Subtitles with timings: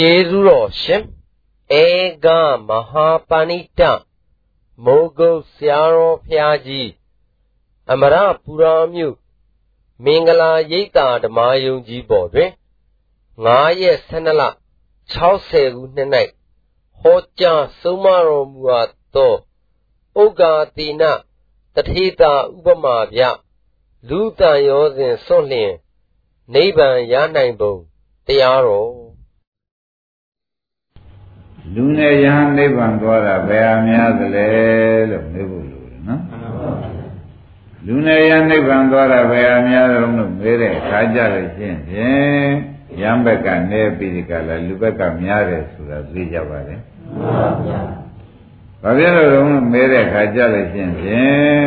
[0.00, 1.02] ကျေးဇူးတော်ရှင်
[1.82, 1.84] ဧ
[2.24, 2.26] က
[2.68, 3.80] မဟာပဏိတ
[4.84, 6.90] မိုးကုတ်ဆရာတော်ဖျားကြီး
[7.90, 9.16] အမရပူရာမြို့
[10.04, 12.50] မင်္ဂလာရိပ်သာဓမ္မယုံကြီးပေါ်တွင်
[13.16, 14.42] 9ရက်12လ
[15.14, 16.08] 60ခုနှစ်၌
[17.00, 19.34] ဟောကြားဆုံးမတော်မူအပ်သော
[20.22, 21.02] ဥက္ကာတိန
[21.74, 23.20] တထေတာဥပမာပြ
[24.08, 25.72] လူတန်ရောစဉ်စွန့်လျင်
[26.54, 27.74] နိဗ္ဗာန်ရနိုင်ပုံ
[28.26, 29.07] တရားတော်
[31.74, 34.46] လူနဲ့ယဟန်နိဗ္ဗာန်သွားတာဘယ်အများသလဲ
[35.10, 36.22] လို့မေးဖို့လိုတယ်နော်
[37.86, 42.50] လူနဲ့ယဟန်နိဗ္ဗာန်သွားတာဘယ်အများဆုံးလို့မေးတဲ့အခါကြလို့ရှင်းဖြင့်
[43.00, 46.80] ယံဘက်ကနေပြီးဒီကလာလူဘက်ကများတယ်ဆိုတာသိကြပါတယ်
[48.82, 49.40] ဘာဖြစ်လို့လဲ
[49.72, 51.62] မေးတဲ့အခါကြလို့ရှင်းဖြင့်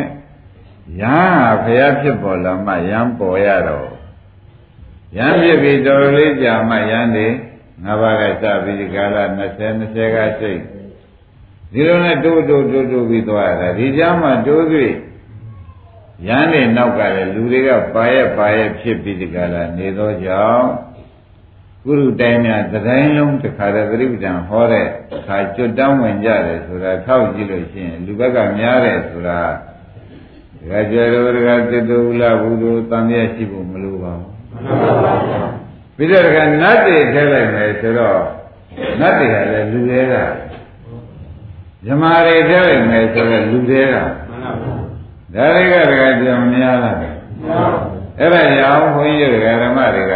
[0.99, 3.89] ယံဟာဖျားဖြစ်ပေါ်လာမှယံပေါ်ရတော့
[5.17, 7.27] ယံဖြစ်ပြီးတော်လေးကြာမှယံနေ
[7.84, 10.59] ငါးပါးကစပြီးဒီကာလ20 20ကစိတ်
[11.74, 14.93] ဒီလိုနဲ့တိုးတိုးတိုးတိုးပြီးသွားတာဒီကြားမှာတိုးပြီး
[16.27, 20.68] ရန်နေနောက်ကလည်းလူတွေကပါရဲ့ပါရဲ့ဖြစ်ပြီးဒီကာလနေသောကြောင့်
[21.85, 29.40] ကုရုတိုင်းများသတိုင်းလုံးတခါတည်းပြိပဒံဟောတဲ့အခါကျွတ်တောင်းဝင်ကြတယ်ဆိုတာထောက်ကြည့်လို့ရှိရင်လူဘက်ကများတယ်ဆိုတာ
[30.60, 35.60] ဒကာကျော်တို့ဒကာသစ်တို့ဥလာဘူးတို့တန်မြတ်ရှိဖို့မလိုပါဘူးမှန်ပါပါ
[35.95, 38.20] ပြီးတော့ကနတ်တွေထဲလိုက်မယ်ဆိုတော့
[38.99, 40.13] နတ်တွေကလည်းလူတွေက
[41.85, 44.03] ဇမားတွေထဲလိုက်မယ်ဆိုတော့လူတွေကဒါ
[45.55, 47.15] တွေကတကယ်ကြံများလာတယ်
[48.20, 50.13] အဲ့ဒါကြောင့်ဘုန်းကြီးတွေကဓမ္မတွေက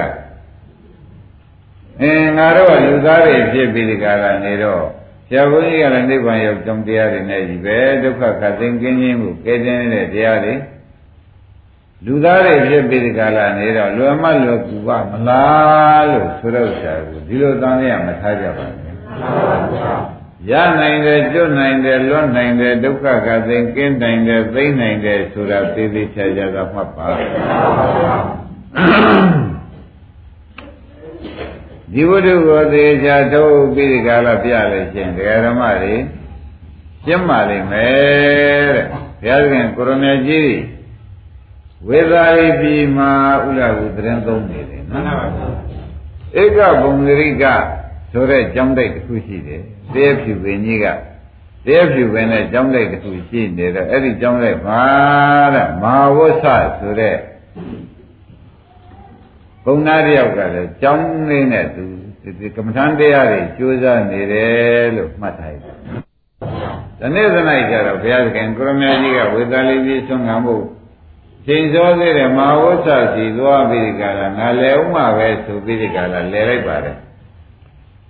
[2.02, 4.84] အင်းငါတို့ကလူသားတွေဖြစ်ပြီးဒီကလာနေတော့
[5.28, 10.54] ဆရာဘုန်းကြီးကလည်းနိဗ္ဗာန်ရောက်ကြောင်းတရားတွေနဲ့ကြီးပဲဒုက္ခခတ်သိမ်းကင်းခြင်းကိုကဲတင်တဲ့တရားတွေ
[12.06, 18.96] လူသားတွေဖြစ်ပြီးဒီကလာနေတော့လွယ်မလွယ်ကူပါမလားလို့ဆိုတော့ဆရာကဒီလိုတန်ရမထားကြပါနဲ့
[20.52, 27.08] ရနိုင်တယ်ကျွတ်နိုင်တယ်လွတ်နိုင်တယ်ဒုက္ခကသိကင်းနိုင်တယ်သိမ့်နိုင်တယ်ဆိုတာသိသိချာချာသာမှတ်ပါ
[31.92, 35.96] ဒီဝတ္ထုကိုသေချာထုတ်ပြီးဒီကလာပြလို့ရှင်ဒကာဓမ္မတွေ
[37.06, 40.75] ရှင်းပါလိမ့်မယ်တဲ့ဘုရားသခင်ကိုရမကြီး
[41.88, 43.12] ဝေသာရိပြီမှာ
[43.46, 45.06] ဥရဟုသတင်းသုံးနေတယ်နော်
[46.42, 47.46] ဧကဘုံဂရိက
[48.12, 49.62] ဆိုတဲ့ကျောင်းတိုက်တစ်ခုရှိတယ်
[49.94, 50.86] တဲဖြူပင်ကြီးက
[51.68, 54.84] တဲဖြူပင်နဲ့ကျောင်းတိုက်တစ်ခုရှိနေတော့အဲ့ဒီကျောင်းတိုက်မှာ
[55.56, 56.46] တဲ့မဟာဝဆ
[56.80, 57.16] ဆိုတဲ့
[59.66, 61.84] ဘုံသားတယောက်ကလည်းကျောင်းလေးနဲ့သူ
[62.40, 65.74] ဒီကမ္မထန်တရားတွေကြိုးစားနေတယ်လို့မှတ်ထားတယ်။
[67.00, 67.36] ဒီနေ့သ၌
[67.70, 70.64] ကျတော့ဘုရားသခင်ကိုရမကြီးကဝေသာလိပိဆွမ်းခံဖို့
[71.48, 76.98] ချိန်စောသေးတယ်မဟာဝဆစီသွားပြီးဒီကလာငါလဲဥမပဲဆိုပြီးဒီကလာလဲလိုက်ပါတယ်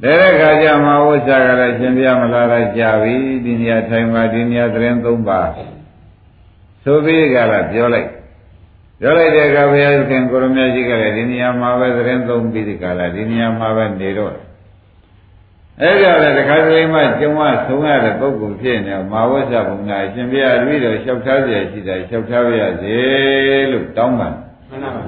[0.03, 3.15] လဲတဲ့ခါကျမဟာဝဆကလည်းရှင်ပြမလာတာကြာပြီ
[3.45, 5.41] ဒီနေရာထိုင်ပါဒီနေရာသတင်းသုံးပါ
[6.83, 8.09] ဆိုပြီးဒီကလာပြောလိုက်
[8.99, 14.33] ပြောလိုက်တဲ့အခါဘုရားရှင်ကိုရမကြီးကလည်းဒီနေရာမှာပဲသတင်းသုံးပြီးဒီကလာဒီနေရာမှာပဲနေတော့
[15.81, 22.97] အဲ့ကြတဲ့တခါတလေမှကျုံမဆုံးရတဲ့ပုဂ္ဂိုလ်ဖြစ်နေမာဝဆဘုံကအရှင်ဘုရားတွေ့တော်လျှောက်ထားပြရှိတာလျှောက်ထားပြရစေ
[23.71, 24.33] လို့တောင်းပန်
[24.69, 25.01] မှန်ပါပါ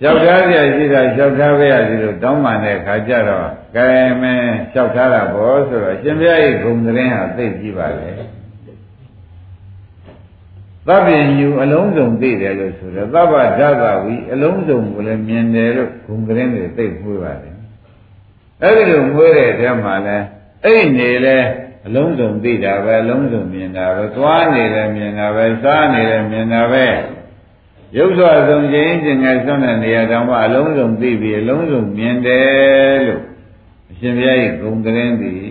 [0.00, 3.88] လျှောက်ထားပြရှိတာလျှောက်ထားပြရစေလို့တောင်းပန်တဲ့ခါကျတော့ကဲ
[4.20, 8.08] မင်းလျှောက်ထားတာဘောဆိုတော့ရှင်ဘုရားရဲ့ဂုဏ်သတင်းဟာသိကြည့်ပါလေ
[10.88, 11.08] သဗ္ဗ
[11.38, 17.53] ညူအလုံးစုံသိတယ်လို့ဆိုတော့သဗ္ဗဓာသဝီအလုံးစုံကိုလည်းမြင်တယ်လို့ဂုဏ်သတင်းတွေသိမှုပါတယ်
[18.62, 20.18] အဲ့ဒီလိုမွေးတဲ့တဲမှာလဲ
[20.64, 21.38] အဲ့နေလဲ
[21.86, 26.86] အလုံးစုံသိတာပဲအလုံးစုံမြင်တာပဲသွားနေတယ်မြင်တာပဲစားနေတယ်မြင်တာပဲ
[27.96, 33.22] ရုပ်စွာဆုံးခြင်းကျင်ငယ်ဆုံးတဲ့နေရာတောင်မှအလုံးစုံသိပြီးအလုံးစုံမြင်တယ်လို့
[33.90, 35.44] အရှင်ဘုရားရဲ့ဂုံတရင်သည်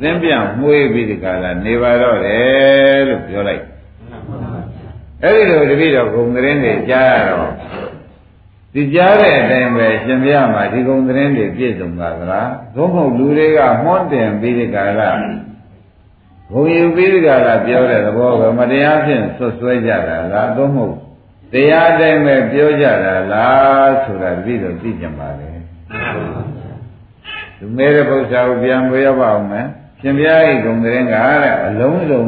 [0.00, 0.30] သင်ပြ
[0.60, 3.64] မှုေးပြီးဒီကလာနေပါတော့တယ်လို့ပြောလိုက်
[5.22, 7.52] အဲ့ဒီလိုတပည့်တော်ဂုံတရင်တွေကြားရတော့
[8.74, 15.10] ဒီကြားတဲ့အတိုင်းပဲရှင်ပြမှာဒီကုံသတင်းတွေပြည့်စုံပါသလားသို့မဟုတ်လူတွေကမွန်းတင်ပြီးဒီကလာ
[16.52, 20.94] ဘုံယူပြီးဒီကလာပြောတဲ့သဘောကမတရားဖြင့်ဆွဆွဲကြတာလားသို့မဟုတ်
[21.52, 25.48] တရားတိုင်းပဲပြောကြတာလားဆိုတာပြီးတော့သိကြပါလေ
[27.58, 29.66] သူမဲတဲ့ပု္ပ္ပာကိုပြန်ပြောရပါအောင်မယ်
[30.00, 32.22] ရှင်ပြရဲ့ဂုံသတင်းကတဲ့အလုံးစုံ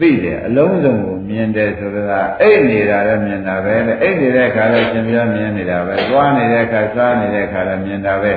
[0.00, 8.32] သိတယ်အလုံးစုံကို မြင်တယ်ဆိုတာအိတ်နေတာလည်းမြင်တာပဲတဲ့အိတ်နေတဲ့အခါလည်းရှင်ပြမြင်နေတာပဲသွားနေတဲ့အခါစားနေတဲ့အခါလည်းမြင်တာပဲ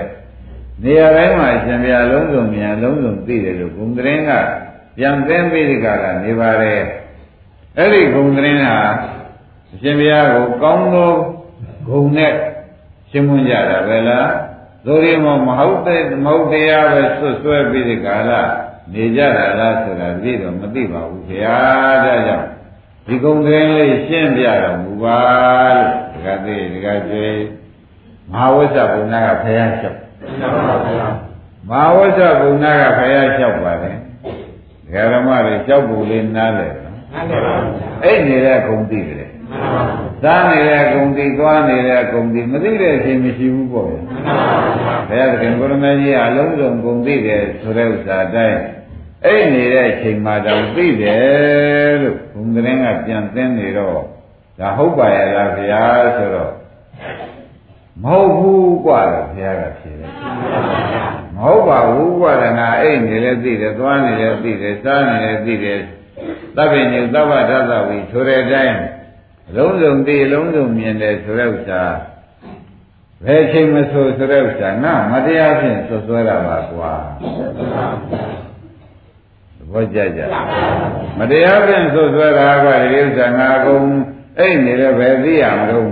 [0.84, 4.32] နေရာတိုင်းမှာရှင်ပြအလုံးစုံမြင်အလုံးစုံသိတယ်လို့ဘုံသတင်းက
[4.98, 6.82] ပြန်သိပြီးဒီကကနေပါတယ်
[7.78, 8.78] အဲ့ဒီဘုံသတင်းဟာ
[9.82, 11.12] ရှင်ပြကိုကောင်းသော
[11.88, 12.34] ဂုံနဲ့
[13.12, 14.30] ရှင်းမွန်းကြတာပဲလား
[14.86, 18.32] သို့ရမမဟုတ်တဲ့မဟုတ်တရားပဲဆွတ်ဆွဲပြီးဒီကာလ
[18.94, 21.58] နေကြတာလားဆိုတာသိတော့မသိပါဘူးခင်ဗျာ
[22.04, 22.48] ဒါကြောင့်
[23.08, 25.20] ဒီကုံကင်းလေးရှင်းပြတော်မူပါ
[25.76, 27.42] လို့ဒကာသေးဒကာကျွေး
[28.32, 30.00] မဟာဝိဇ္ဇဘုံနာကဖယားလျှောက်
[31.70, 33.98] မဟာဝိဇ္ဇဘုံနာကဖယားလျှောက်ပါတယ်
[34.86, 36.96] ဒကာဓမ္မတွေလျှောက်ဖို့လေးနားလဲနော်
[38.04, 39.32] အဲ့နေတဲ့ဂုံသိတယ်
[40.24, 44.02] သားနေတဲ့ဂုံတိသွားနေတဲ့ဂုံတိမသိတဲ့အချိန်မရှိဘူးပေါ့ဗျာ
[45.10, 48.60] ဘုရားသခင်ကိုရမကြီးအလုံးစုံဂုံသိတယ်ဆိုတဲ့ဥစ္စာတိုင်း
[49.25, 54.01] အဲ့နေတဲ့အချိန်မှတော့သိတယ်လို့ဘုံကလေးကပြန်သင်းနေတော့
[54.59, 55.85] ဒါဟုတ်ပါရဲ့လားဗျာ
[56.17, 56.53] ဆိုတော့
[58.03, 60.13] မဟုတ်ဘူးกว่าတော့ဘုရားကဖြေတယ်
[61.35, 65.81] မဟုတ်ပါဘူးกว่าလည်းငါအဲ့နေလဲသိတယ်သွားနေလဲသိတယ်စားနေလဲသိတယ်
[66.57, 68.79] သဗ္ဗညုသဗ္ဗဒသဝီဆိုတဲ့အတိုင်း
[69.49, 71.83] အလုံးစုံသိအလုံးစုံမြင်တယ်ဆိုတဲ့ဥစ္စာ
[73.25, 76.93] ဘယ်ချိန်မဆိုဆိုတဲ့ဥစ္စာငါမတရားဖြင့်ဆွဆွဲတာပါကွာ
[77.53, 78.50] သ
[79.74, 80.22] ဘောကျကြ
[81.20, 83.86] မတရားဖြင့်ဆွဆွဲတာကဒီဥစ္စာငါအကုန်
[84.40, 85.92] အဲ့နေလည်းပဲသိရမလို့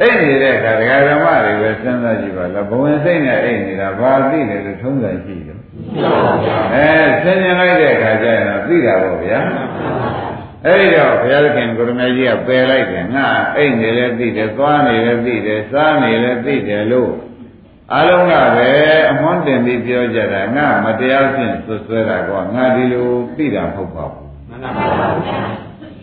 [0.00, 5.58] အဲ့နေတဲ့အခါဒကာဓမ္မတွေပဲစဉ်းစားကြည့်ပါလားဘဝင်စိတ်နဲ့အဲ့နေတာဘာသိတယ်လို့ထုံးစံရှိတယ်
[6.74, 6.88] အဲ
[7.22, 9.40] ဆင်းရဲလိုက်တဲ့အခါကျရင်တော့သိတာပေါ့ဗျာ
[10.66, 13.26] အဲ့တော့ဘုရားသခင်ကိုရမကြီးကပယ်လိုက်တယ်ငါ
[13.56, 17.12] အိတ်နေလည်းသိတယ်သွားနေလည်းသိတယ်စားနေလည်းသိတယ်လို့
[17.92, 18.70] အလုံးကပဲ
[19.10, 25.08] အမွန်းတင်ပြီးပြောကြတာငါမတရားဖြင့်ဆွဆွဲတာကွာငါဒီလိုသိတာမဟုတ်ပါဘူးမှန်ပါပါ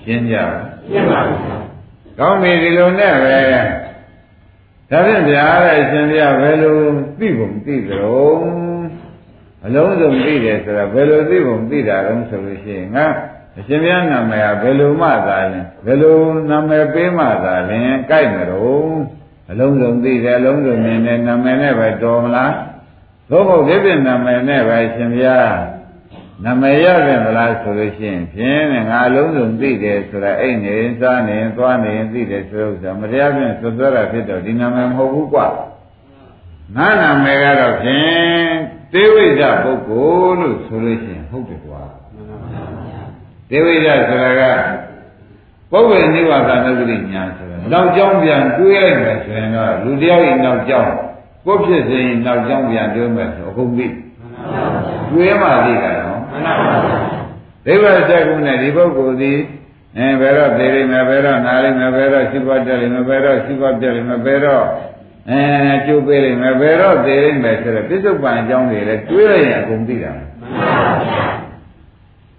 [0.03, 1.57] ရှင်းကြပါရှင်းပါပါ
[2.19, 3.37] ကောင်းပြီဒီလိုနဲ့ပဲ
[4.89, 6.79] ဒါဖြင့်ဗျာတဲ့အရှင်ဘုရားဘယ်လို
[7.19, 8.39] သိဖို့သိကြတော့
[9.65, 13.05] အလုံးစုံသိတယ်ဆိုတာဘယ်လိုသိဖို့သိတာလဲဆိုလို့ရှိရင်ငါ
[13.57, 16.19] အရှင်ဘုရားနာမည်ကဘယ်လိုမှသာရင်ဘယ်လို
[16.49, 19.20] နာမည်ပေးမှသာရင်ကြိုက်မလို့
[19.51, 22.53] အလုံးစုံသိတယ်အလုံးစုံမြင်တယ်နာမည်နဲ့ပဲတော်မလား
[23.29, 25.55] သို့မဟုတ်ဒီပြင်နာမည်နဲ့ပဲအရှင်ဘုရား
[26.43, 35.47] နာမည်ရတယ်မလားဆိုလို့ရှိရင်ဖြင်းနဲ့ငါအလုံးစုံသိတယ်ဆိုတာအိတ်နေစားနေသွားနေသိတယ်ဆိုဥစ္စာမတရားဖြင့်သွသွတာဖြစ်တော့ဒီနာမည်မဟုတ်ဘူးကွာ
[36.75, 38.51] ငါနာမည်ကတော့ဖြင့်
[38.93, 41.81] သေဝိဇ္ဇပုဂ္ဂိုလ်လို့ဆိုလို့ရှိရင်ဟုတ်တယ်ကွာ
[43.49, 44.41] သေဝိဒဆိုတာက
[45.71, 50.91] ပုဗ္ဗေနိဝါဒနုပတိညာဆိုတာနောက်ကြောင်းပြန်တွေးလိုက်မယ်ဆိုရင်တော့လူတယောက်ရဲ့နောက်ကြောင်း
[51.45, 53.87] ကိုဖြစ်စဉ်နောက်ကြောင်းပြန်တွေးမယ်ဆိုအကုန်ပြီ
[55.11, 56.19] တွေးမှသိတာနော်
[57.65, 59.33] ဒိဗ္ဗစကုနဲ့ဒီပုဂ္ဂိုလ်ဒီ
[59.97, 64.65] အဲဘယ်တော့သိလိမ့်မယ်ဘယ်တော့နားလိမ့်မယ်ဘယ်တော့ရှိပါတက်လိမ့်မယ်ဘယ်တော့ရှိပါပြက်လိမ့်မယ်ဘယ်တော့
[65.29, 65.41] အဲ
[65.85, 70.27] ကျိုးပေးလိမ့်မယ်ဘယ်တော့သိလိမ့်မယ်ဆိုတော့ပြစ္ဆုတ်ပံအကြောင်းတွေလည်းတွေးလိုက်ရင်အကုန်သိတာမှန်
[70.77, 71.30] ပါဗျာ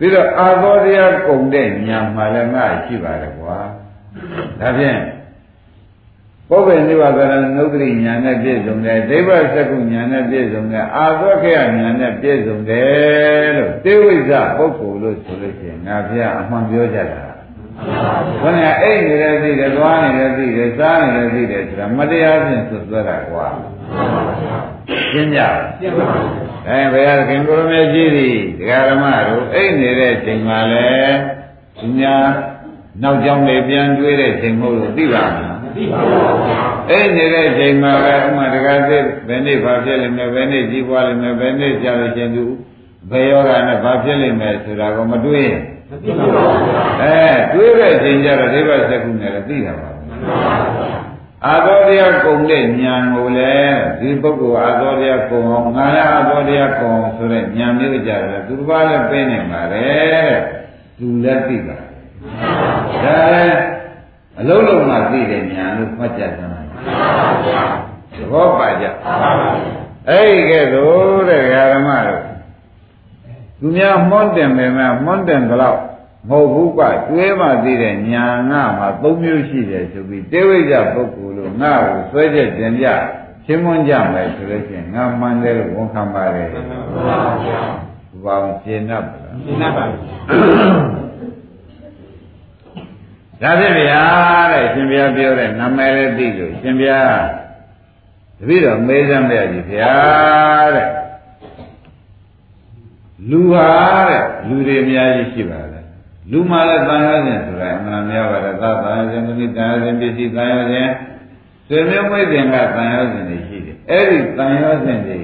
[0.03, 3.59] ပြီးတော့အာသောတရားကုန်တဲ့ညာမှလည်းငါရှိပါတယ်ကွာ
[4.61, 4.99] ဒါဖြင့်
[6.49, 17.23] ပုဗ္ဗေနိဗ္ဗာန်နုဒ္ဓရိညာနဲ့ပြည့်စုံတယ်ဒိဗ္ဗစကုညာနဲ့ပြည့်စုံတယ်အာသောခေယညာနဲ့ပြည့်စုံတယ်လို့တေဝိဇ္ဇပုဂ္ဂိုလ်လို့ဆိုလို့ရှိရင်ငါဘုရားအမှန်ပြောကြတာ
[18.43, 23.47] ဘုရားအိတ်နေတယ်သိတယ်သွားနေတယ်သိတယ်စားနေတယ်သိတယ်ဆိုတာမတရားဖြင့်သွတ်သွဲတာကွာ
[25.13, 25.41] ရှင်းကြ
[25.81, 30.89] ရှင်းပါဘူး အဲဘုရားသခင်ကိုရမေကြီးသည်ဒကာရမတို့အိတ်နေတဲ့ချိန်မှာလဲ
[31.79, 32.25] သူများ
[33.03, 42.45] နောက်ကြောင်းတွေပြန်တွေးတဲ့ချိန်မဟုတ်လို့သိပါမလားသိပါပါဘုရားအိတ်နေတဲ့ချိန်မှာပဲဥမာဒကာသစ်ဘယ်နေ့ဘာဖြစ်လိမ့်မယ်ဘယ်နေ့ကြီးပွားလိမ့်မယ်ဘယ်နေ့ကြာလို့ရှင်သူ
[43.11, 45.61] ဘယ်ယောဂနဲ့ဘာဖြစ်လိမ့်မယ်ဆိုတာကိုမတွေးရင်
[45.91, 46.43] မသိပါဘူး
[47.03, 51.12] အဲတွေးတဲ့ချိန်ကျတော့ဒိဗ္ဗစကုနဲ့လည်းသိတာပါဘုရား
[51.47, 59.87] အာသောတရားကုံတဲ့ဉာဏ်ကိုလည်းဒီပုဂ္ဂိုလ်အာသောတရားကုံအောင်ငါလည်းအာသောတရားကုံအောင်ဆိုတဲ့ဉာဏ်မျိုးကြတယ်သူတစ်ပါးလည်းပြနေပါလေ
[60.99, 63.61] သူလည်းသိပါဒါလည်း
[64.41, 66.43] အလုံးလုံးမှသိတဲ့ဉာဏ်လို့မှတ်ကြတယ်သ
[68.33, 68.85] ဘောပါကြ
[70.09, 72.23] အဲ့ဒီကဲတော့တဲ့ဓမ္မတို့
[73.59, 75.79] သူများမှွန်းတင်ပေမဲ့မှွန်းတင်ကြတော့
[76.29, 82.87] မဟုတ်ဘူးကတွေးမှသိတဲ့ညာငါမှာ၃မျိုးရှိတယ်ဆိုပြီးတေဝိဇ္ဇပုဂ္ဂိုလ်လို့ငါ့ကိုဆွဲချက်တင်ကြ
[83.45, 86.77] ရှင်းမွန်းကြမယ်ဆိုလို့ရှိရင်ငါမှန်တယ်လို့ဝန်ခံပါတယ်မှန်ပါ
[87.45, 87.61] ဗျာ
[88.25, 94.03] ဘာအောင်ရှင်း납ပါလားရှင်း납ပါဒါဖြစ်ဗျာ
[94.53, 97.21] တဲ့ရှင်ဘုရားပြောတဲ့နာမည်လည်းသိလို့ရှင်ဘုရား
[98.39, 99.95] တပည့်တော်မေးစမ်းပြကြီးဗျာ
[100.75, 100.89] တဲ့
[103.31, 103.71] လူဟာ
[104.09, 105.61] တဲ့လူတွေအများကြီးရှိပါ
[106.31, 110.91] လူမှလည်းတန်ရောခြင်းဆိုတာအမှန်များပါတယ်သာတန်ရောခြင်းမိတန်ရောခြင်းပစ္စည်းတန်ရောခြင်း
[111.69, 115.19] ဆွေမျိုးမိတ်တင်ကတန်ရောခြင်းတွေရှိတယ်အဲ့ဒီတန်ရောခြင်းတွေ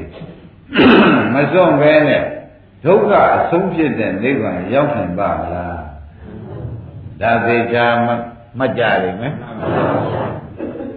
[1.34, 2.22] မစွန့်ပဲနဲ့
[2.84, 5.80] ဒုက္ခအဆုံးဖြစ်တဲ့နိဗ္ဗာန်ရောက်နိုင်ပါမလား
[7.20, 7.86] ဒါသေချာ
[8.58, 9.34] မှတ်ကြလိမ့်မယ်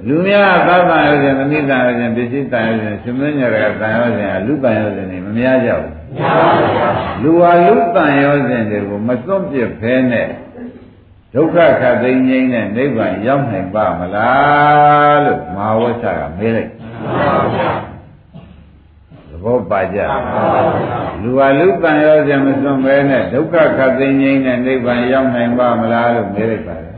[0.07, 6.00] လူများသာသနာရောစဉ်သမီးတန်ရောစဉ်ပစ္စည်းတန်ရောစဉ်ရှင်မင်းညာကတန်ရောစဉ်လူတန်ရောစဉ်နေမများကြဘူး
[7.21, 10.27] လူဟာလူတန်ရောစဉ်တွေကိုမစွန့်ပစ်ဖဲနဲ့
[11.33, 16.71] ဒုက္ခခတ်သိမ်းငိမ့်တဲ့နိဗ္ဗာန်ရောက်နိုင်ပါမလားလို့မဟာဝဆကမေးလိုက်
[19.27, 19.99] သဘောပါကြ
[21.21, 26.90] လူဟာလူတန်ရောစဉ်မစွန့်ဘဲနဲ့ဒုက္ခခတ်သိမ်းငိမ့်တဲ့နိဗ္ဗာန်ရောက်နိုင်ပါမလားလို့မေးလိုက်ပါတယ်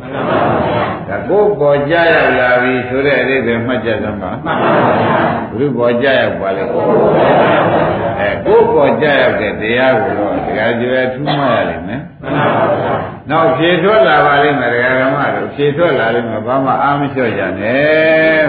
[1.09, 4.69] ဒါကိုယ်ပေါ်ကြရောက်လာပြီဆိုတဲ့အရေးပဲမှတ်ကြသမ်းပါမှန်ပါ
[5.01, 5.19] ဗျာ
[5.51, 12.95] ဘုရုပေါ်ကြရောက်ပါလေအဲကိုယ်ပေါ်ကြရောက်တဲ့တရားကိုတော့တရားကျွဲထူးမှတ်ရလိမ့်မယ်မှန်ပါဗျာ
[13.29, 18.43] နောက်ဖြေထွက်လာပါလိမ့်မယ်တရားဓမ္မတို့ဖြေထွက်လာလိမ့်မယ်ဘာမှအားမလျှော့ကြနဲ့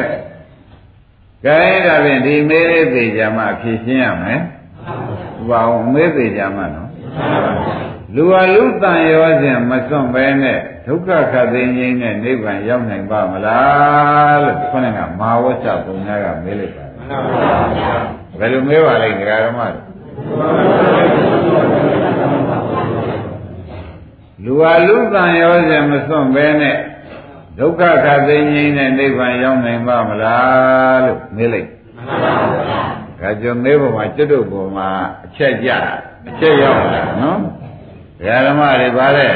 [1.44, 4.40] ကဲဒါဖြင့်ဒီမေးလေးသေးကြမှာဖြေရှင်းရမယ်
[5.48, 6.90] ဘာအောင်မေးသေးကြမှာနော်
[8.16, 17.94] လူဟာလူတန်ရောစဉ်မစွန့်ပဲနဲ့ဒုက္ခခတ်သိမ်းခြင်းနဲ့နိဗ္ဗာန်ရောက်နိုင်ပါမလားလို့ခေါင်းကမာဝဆပုံများကမေးလိုက်ပါတယ်မှန်ပါဗျာ
[18.38, 19.60] ဘယ်လိုမေးပါလဲဒကာဓမ္မ
[24.44, 26.76] လူဟာလူတန်ရောစဉ်မစွန့်ပဲနဲ့
[27.58, 32.80] ဒုက္ခခတ်သိမ်းခြင်းနဲ့နိဗ္ဗာန်ရောက်နိုင်ပါမလားလို့မေးလိုက်မှန်ပါဗျာ
[33.20, 34.88] ဒါကြောင့်မေးပေါ်မှာကျွတ်တို့ပေါ်မှာ
[35.24, 35.70] အချက်ကြ
[36.28, 37.63] အချက်ရောက်လာနော်ဒကာ
[38.22, 39.28] ဓမ္မတွေပါလေ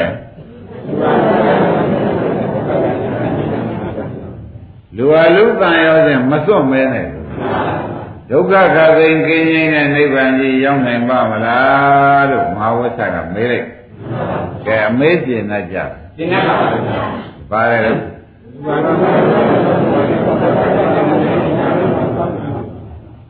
[4.97, 7.07] လူဟာလူတန်ရောစဉ်မစွန့်မဲနဲ့
[8.29, 13.67] ဒုက္ခခသိင်ကင်းခြင်းနဲ့နိဗ္ဗာန်ကြီးရောက်နိုင်ပါမလားလို့မဟာဝဆကမေးလိုက်
[14.67, 15.77] ကဲအမေးပြင်တတ်ကြ
[16.17, 16.83] ပြင်တတ်ပါဘူး
[17.51, 17.97] ပါတယ်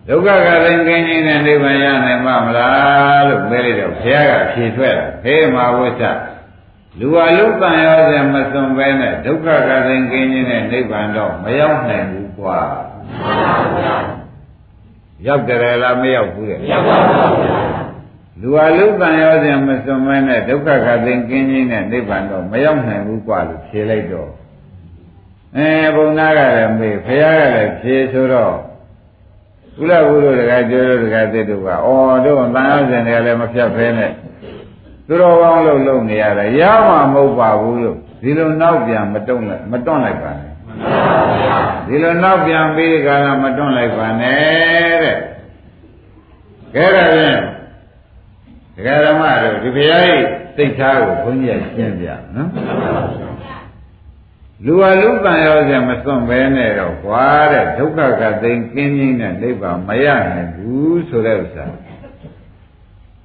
[0.10, 6.04] ဒုက္ခကလည်းကင်းခြင်းနဲ့နိဗ္ဗာန်ရနိုင်မှာမလားလို့မေးလိုက်တော့ဘုရားကဖြေထွက်တာဟေးမာဝိသ
[7.00, 12.60] လူဟာလူတန်ရောစမစွန်ပဲနဲ့ဒုက္ခကလည်းကင်းခြင်းနဲ့နိဗ္ဗာန်တော့မရောက်နိုင်ဘူးကွာ
[15.28, 17.70] ရောက်တယ်လားမရောက်ဘူးလေရောက်ပါဘူး
[18.42, 24.30] လူဟာလူတန်ရောစမစွန်ပဲနဲ့ဒုက္ခကလည်းကင်းခြင်းနဲ့နိဗ္ဗာန်တော့မရောက်နိုင်ဘူးကွာလို့ဖြေလိုက်တော့
[25.58, 28.56] အဲဘုံသားကလည်းမေးဘုရားကလည်းဖြေဆိုတော့
[29.80, 34.12] ကုလဘုရားတကပြောလို့တကသစ်တို့ကအော်တို့တန်ရုံးစင်တွေကလည်းမဖြတ်ဖဲနဲ့
[35.08, 40.52] သူတော်ကောင်းလို့လုပ်နေရတယ်ရမှာမဟုတ်ပါဘူးလို့ဒီလိုနောက်ပြန်မတုံ့လိုက်မတွန့်လိုက်ပါနဲ့
[41.88, 45.16] ဒီလိုနောက်ပြန်ပြီးကြတာမတွန့်လိုက်ပါနဲ့တဲ့
[46.76, 47.40] ကဲဒါဖြင့်
[48.76, 50.26] ဒကာဓမ္မတို့ဒီဘုရားကြီး
[50.58, 52.50] သိက္ခာကိုဘုန်းကြီးရှင်းပြနော်
[54.66, 61.66] လူဟာလူတန်ရောစမစွန့်ပဲနဲ့တော့ကွာတဲ့ဒုက္ခကသိင်ကင်းခြင်းနဲ့နိဗ္ဗာန်မရနိုင်ဘူးဆိုတဲ့ဥစ္စာ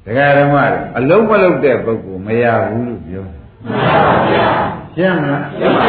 [0.04, 0.56] တရားဓမ္မ
[0.98, 4.48] အလုံးမလုံးတဲ့ပုဂ္ဂိုလ်မရဘူးလို့ပြောမှန်ပါဗျာ
[4.94, 5.86] ရှင်းမလားရှင်းပါ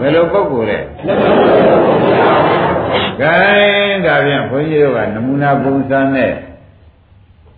[0.00, 0.78] ဘယ်လိုပုဂ္ဂိုလ်လဲ
[3.20, 6.32] ဂိုင်းဒါဖြင့်ဘုန်းကြီးတို့ကနမူနာပုံစံနဲ့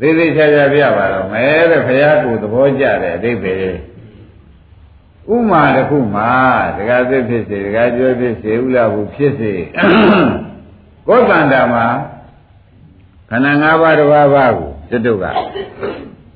[0.00, 3.76] သေးသေးချာချာပြပါတော့မယ်တဲ့ဘုရားကိုသဘောကျတဲ့အဓိပ္ပာယ်
[5.30, 6.30] ဥမာတစ်ခုမှာ
[6.76, 9.52] ဒကာသစ်ဖြစ်စေဒကာကျွဲဖြစ်စေဥလာဘူးဖြစ်စေ
[11.06, 11.86] ကိုယ်တန်တာမှာ
[13.28, 15.26] ခန္ဓာ၅ပါးတစ်ပါးပါးကိုစိတ်တို့က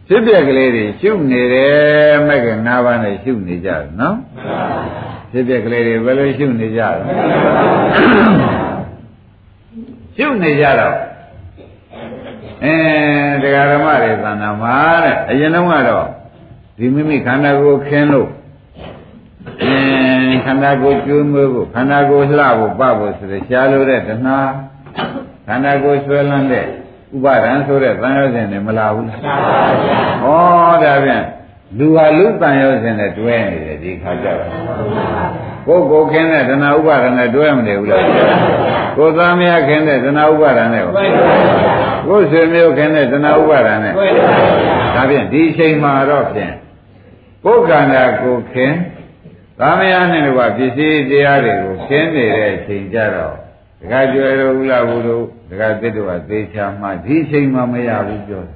[0.09, 4.17] ဖြစ်ပြက်ကလေးတွေရှုနေတယ်မဲ့က၅ပါးနဲ့ရှုနေကြတယ်နော်
[5.33, 7.05] ဖြစ်ပြက်ကလေးတွေဘယ်လိုရှုနေကြလဲ
[10.17, 10.97] ရှုနေကြတော့
[12.65, 12.75] အဲ
[13.43, 16.07] တရားဓမ္မတွေသံဃာမှာတဲ့အရင်တော့ကတော့
[16.79, 18.46] ဒီမိမိခန္ဓာကိုယ်ခင်းလို့အင်း
[20.47, 24.39] ခန္ဓာကိုယ်ကျွေးမွေးဖို့ခန္ဓာကိုယ်လှဖို့ပဖို့ဆိုတဲ့ရှားလို့တဲ့တဏှာ
[25.47, 26.67] ခန္ဓာကိုယ်ဆွဲလန်းတဲ့
[27.15, 31.25] ဥပါဒံဆိုတဲ့သံယောဇဉ်နဲ့မလာဘူးလားမှန်ပါဗျာဩဒါဖြင့်
[31.79, 34.47] လူဟာလူတန်ယောဇဉ်နဲ့တွဲနေတယ်ဒီခါကြတာ
[35.67, 38.05] ကိုယ်ကိုခင်းတဲ့တဏှာဥပါဒံနဲ့တွဲမနေဘူးလား
[38.97, 46.53] ကိုယ်သားမယားခင်းတဲ့တဏှာဥပါဒံနဲ့ကိုယ်ဆွေမျိုးခင်းတဲ့တဏှာဥပါဒံနဲ့ဒါဖြင့်ဒီအချိန်မှာတော့ဖြင့်
[47.45, 48.77] ကိုယ်ခန္ဓာကိုယ်ခင်း
[49.61, 53.35] သာမယနဲ့တကွာပစ္စည်းတရားတွေကိုခင်းနေတဲ့အချိန်ကြတော့
[53.81, 58.55] ဒကာကျွယ်တို့ဥလာဘူးတို့ဒကာသစ်တို့ကသေချာမှဒီအချိန်မှမရဘူးပြောတယ်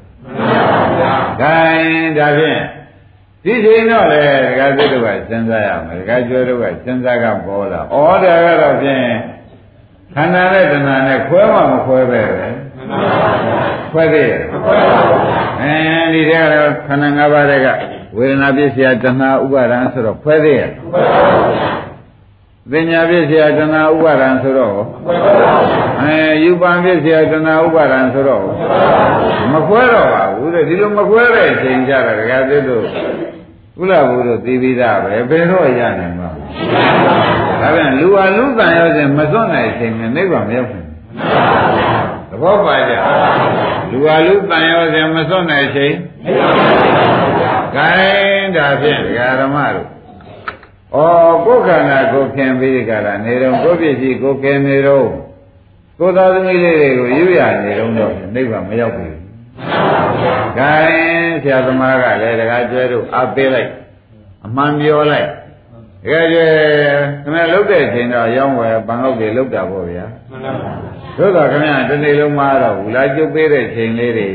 [1.40, 2.62] ။ဒါရင်ဒါဖြင့်
[3.44, 9.06] ဒီချိန်တော့လေဒကာသစ်တို့ကစဉ်းစားရမယ်ဒကာကျွယ်တို့ကစဉ်းစားကပေါ်လာ။ဩဒါကတော့ဖြင့်
[10.14, 12.46] ခန္ဓာနဲ့တဏှာနဲ့ခွဲမှမခွဲပဲပဲ။
[13.92, 15.20] ခွဲသေးရဲ့။မခွဲပါဘူး။
[15.60, 15.72] အဲ
[16.14, 17.68] ဒီတည်းကတော့ခန္ဓာ၅ပါးတည်းက
[18.16, 21.22] ဝေဒနာပြည့်စရာတဏှာဥပါဒံဆိုတော့ခွဲသေးရဲ့ခွဲပါ
[22.70, 28.44] ဘူးပညာပြည့်စရာတဏှာဥပါဒံဆိုတော့ခွဲပါဘူးအဲယူပံပြည့်စရာတဏှာဥပါဒံဆိုတော့
[29.52, 32.84] မခွဲတော့ပါဘူးတဲ့ဒီလိုမခွဲတဲ့အချိန်ကြတာဒကာသစ်တို့
[33.76, 36.28] ကုလဘုတို့သိပြီးသားပဲဘယ်တော့ရနိုင်မှာ
[37.60, 40.86] ဒါပြန်လူဟာလူတန်ရောစဉ်မစွန့်နိုင်ချိန်နဲ့နိဗ္ဗာန်မရောက်ဘူး
[42.30, 42.92] သဘောပါကြ
[43.90, 45.94] လူဟာလူတန်ရောစဉ်မစွန့်နိုင်ချိန်
[47.74, 49.88] ခိုင်းဒါဖြင့်ဒကာဓမ္မတို့
[50.94, 55.08] ဩကိုယ်ခန္ဓာကိုခင်ပြီးကြတာနေတော့ကိုယ်ပစ္စည်းကိုခင်နေတော့
[55.98, 59.14] ကိုယ်သားသမီးလေးတွေကိုယူရနေတော့တော့နိဗ္ဗာန်မရောက်ဘူး။
[60.58, 63.70] ခိုင်းဆရာသမားကလည်းတကားကျွဲတို့အပေးလိုက်
[64.46, 65.28] အမှန်ပြောလိုက်
[66.02, 66.38] တကယ်ကျ
[67.22, 70.72] ခင်ဗျာလုတ်တဲ့ချိန်တော့ရောင်းဝယ်ဘန်ကောက်တွေလုတ်တာပေါ့ဗျာမှန်ပါပါ
[71.18, 74.28] သို့တော့ခင်ဗျာတနေ့လုံးမတော့ဘူးလားကျုပ်ပေးတဲ့ချိန်လေးတွေ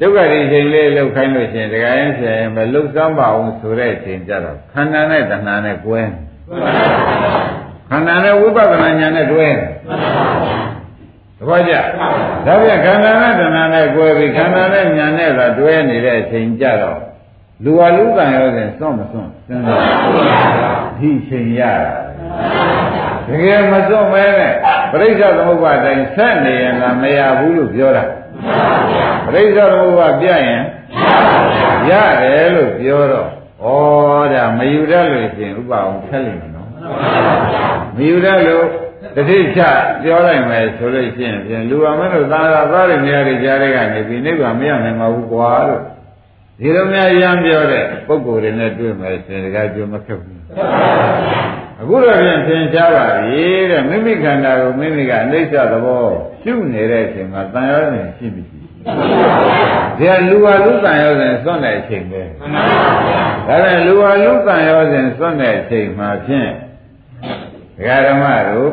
[0.00, 6.00] ဒုက္ခဒီချိန်လေးလုတ်ခိုင်းလို့ရှင်တကယ်ရင်ဆရာရင်ပဲလုတ်စမ်းပါအောင်ဆိုတဲ့ချိန်ကြတော့ခန္ဓာနဲ့တဏှာနဲ့ကွဲ
[7.90, 9.48] ခန္ဓာနဲ့ဝိပဿနာဉာဏ်နဲ့တွဲ
[11.38, 11.74] သဘောကျ
[12.46, 16.98] ဒါပြန်ခန္ဓာနဲ့တဏှာနဲ့ကွဲပြီးခန္ဓာနဲ့ဉာဏ်နဲ့သာတွဲနေတဲ့အချိန်ကြတော့
[17.64, 19.80] လူဟာလူတန်ရောစဉ်စွန့်မစွန့်စဉ်းစား
[20.98, 21.92] ဒီချိန်ရတာ
[23.28, 24.52] တကယ်မစွန့်မဲနဲ့
[24.92, 28.04] ပြိဿသမုပ္ပါဒတိုင်းဆက်နေရင်လားမရဘူးလို့ပြောတာ
[29.32, 30.60] ပြိဿသမုပ္ပါပြရင်
[31.90, 31.92] ရ
[32.22, 33.28] တယ်လို့ပြောတော့
[33.62, 33.66] ဩ
[34.32, 36.68] ဒါမယူရလို့ရှင်ဥပအောင်ထက်လိမ့်မယ်နော်
[37.96, 38.66] မယူရလို့
[39.16, 39.60] တတိချ
[40.02, 45.82] ပြောလိုက်မယ်ဆိုလို့ရှိရင်ပြန်လူအောင်မလို့သာသာသားတွေနေရာတွေကြားတွေကနေပြီးနိဗ္ဗာန်မရနိုင်ပါဘူးကွာလို့
[46.60, 50.40] ဒီလိုများရမ်းပြောတဲ့ပုဂ္ဂိုလ်တွေနဲ့တွေ့မယ်ဆိုရင်တကယ်ကြုံမခက်ဘူး
[51.80, 56.04] အခုတော့ပြန်သင်ရှားပါပြီတဲ့မိမိခန္ဓာကိုမိမိကအနိစ္စသဘော
[56.42, 62.22] ရှုနေတဲ့အချိန်မှာတန်ရောနေရှိပြီဒီကလူဟာလူတန်ရောစဉ်စွန့်တဲ့အချိန်ပဲ
[63.46, 66.50] ဒါနဲ့လူဟာလူတန်ရောစဉ်စွန့်တဲ့အချိန်မှာဖြင့်
[67.76, 68.72] ဒကာဓမ္မတို့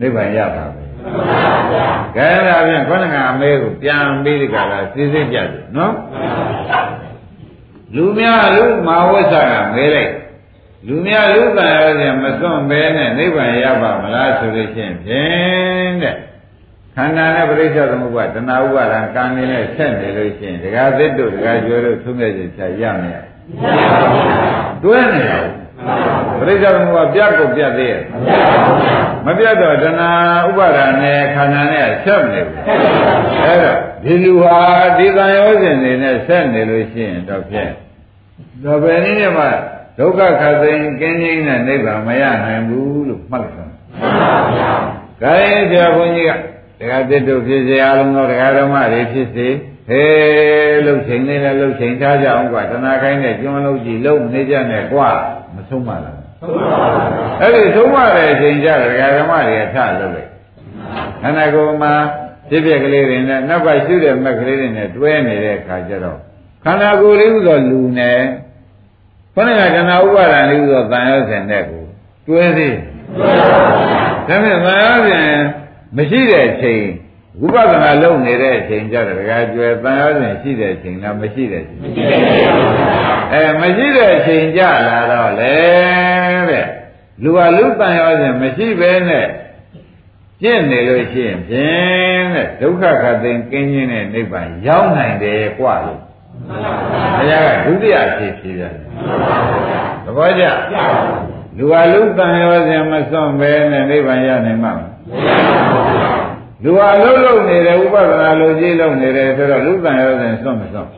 [0.00, 0.88] နိဗ္ဗာန်ရပါမယ်
[2.16, 5.94] ကဲဒါဖြင့်ခေါင်းကအမဲကိုပြန်ပြီးဒီကလာစိစိကြတယ်နော်
[7.96, 10.12] လူများလူမာဝိသကမဲလိုက်
[10.86, 16.16] လူများလူတန်ရခြင်းမစွန့်ဘဲနဲ့နိဗ္ဗာန်ရပါမလားဆိုလို့ရှိရင်ဖြင့်တဲ့
[16.94, 23.22] ခန္ဓာနဲ့ပရိစ္ဆေသမုပ္ပါဒနာဥပါဒံကံနေနဲ့ဆက်နေလို့ရှိရင်ဒကာသစ်တို့ဒကာကျွဲတို့သုံးရခြင်းချရမယ်
[24.82, 25.48] တွဲနေတော့
[26.38, 28.02] ပရိစ္ဆေသမုပ္ပါပြတ်ကိုပြတ်သေးရဲ့
[29.26, 30.10] မပြတ်တော့ဒနာ
[30.48, 32.58] ဥပါဒံနဲ့ခန္ဓာနဲ့ဆက်နေဘူး
[33.44, 34.60] အဲ့တော့ဒီလူဟာ
[34.98, 37.70] ဒီတန်ရောစဉ်နေနဲ့ဆက်နေလို့ရှိရင်တော့ဖြင့်
[38.64, 39.46] တော့ဘယ်နည်းနဲ့မှ
[39.98, 43.78] ဒုက္ခခတ်သိမ်းကင်းခြင်းနဲ့နိဗ္ဗာန်မရနိုင်ဘူးလို့မှတ်လိုက်ပါမှန်
[44.20, 44.72] ပါဗျာ။
[45.22, 46.32] ဒါရင်ဆရာဘုန်းကြီးက
[46.80, 49.48] တရားသစ်တို့ဖြစ်စေအလုံးသောတရားဓမ္မတွေဖြစ်စေ
[49.88, 55.08] ဟေးလှုပ်ချိန်နေလဲလှုပ်ချိန်ထားကြအောင်ကွာတဏှာခိုင်းနဲ့ကျွန်းလုံးကြည့်လုံနေကြနဲ့ကွာ
[55.54, 56.88] မဆုံးပါလားဆုံးပါပါ
[57.40, 60.28] အဲ့ဒီဆုံးမတဲ့အချိန်ကျတော့တရားဓမ္မတွေထလုပ်လိုက်
[61.22, 61.92] ခန္ဓာကိုယ်မှာ
[62.48, 66.18] ဖြစ်ဖြစ်ကလေးတွေနဲ့နောက်ကရှုတဲ့မက်ကလေးတွေနဲ့တွဲနေတဲ့အခါကျတော့
[66.64, 68.20] ခန္ဓာကိုယ်လေးဥသောလူနဲ့
[69.35, 71.83] ခொနကကနာဥပါဒံလေးဥသောတန်ရောစဉ်တဲ့ကို
[72.27, 72.75] တွဲသေး
[74.27, 75.29] ဒါပေမဲ့တန်ရောစဉ်
[75.95, 76.83] မရှိတဲ့အချိန်
[77.41, 82.67] ဝိပဿနာလုပ်နေတဲ့အချိန်ကြတော့တကယ်ကျွယ်တန်ရောစဉ်ရှိတဲ့အချိန်လားမရှိတဲ့အချိန်မရှိတဲ့အချိန်
[83.33, 85.55] အဲမရှိတဲ့အချိန်ကြလာတော့လေ
[86.49, 86.67] တဲ့
[87.23, 89.27] လူဟာလူတန်ရောစဉ်မရှိဘဲနဲ့
[90.41, 96.01] ကျင့်နေလို့ရှိရင်ဖြင့်တဲ့ဒုက္ခခတ်သိမ်းကင်းခြင်းနဲ့နိဗ္ဗာန်ရောက်နိုင်တယ်กว่าလို့
[97.16, 98.74] ဘုရားကဒုတိယအဖြစ်ဖြေပြန်
[100.04, 100.44] သဘောကျ
[101.58, 104.72] လူဟာလူတန်ရောစဉ်မစွန့်ပဲနဲ့နိဗ္ဗာန်ရနိုင်မှာ
[106.64, 110.90] လူဟာလှုပ်လှုပ်နေတယ်ဥပဒနာလိုကြီးလှုပ်နေတယ်ဆိုတော့လူတန်ရောစဉ်စွန့်မစွန့်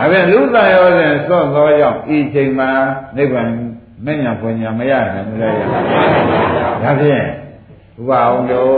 [0.00, 2.70] အဲဒါလူတန်ရောစဉ်စွန့်သောကြောင့်ဤချိန်မှာ
[3.16, 3.50] နိဗ္ဗာန်
[4.04, 5.48] မဉ္ဇဉ်ပွင့်ညာမရနိုင်ဘူးလေ
[6.82, 7.26] ဒါဖြင့်
[7.98, 8.76] ဥပအောင်တို့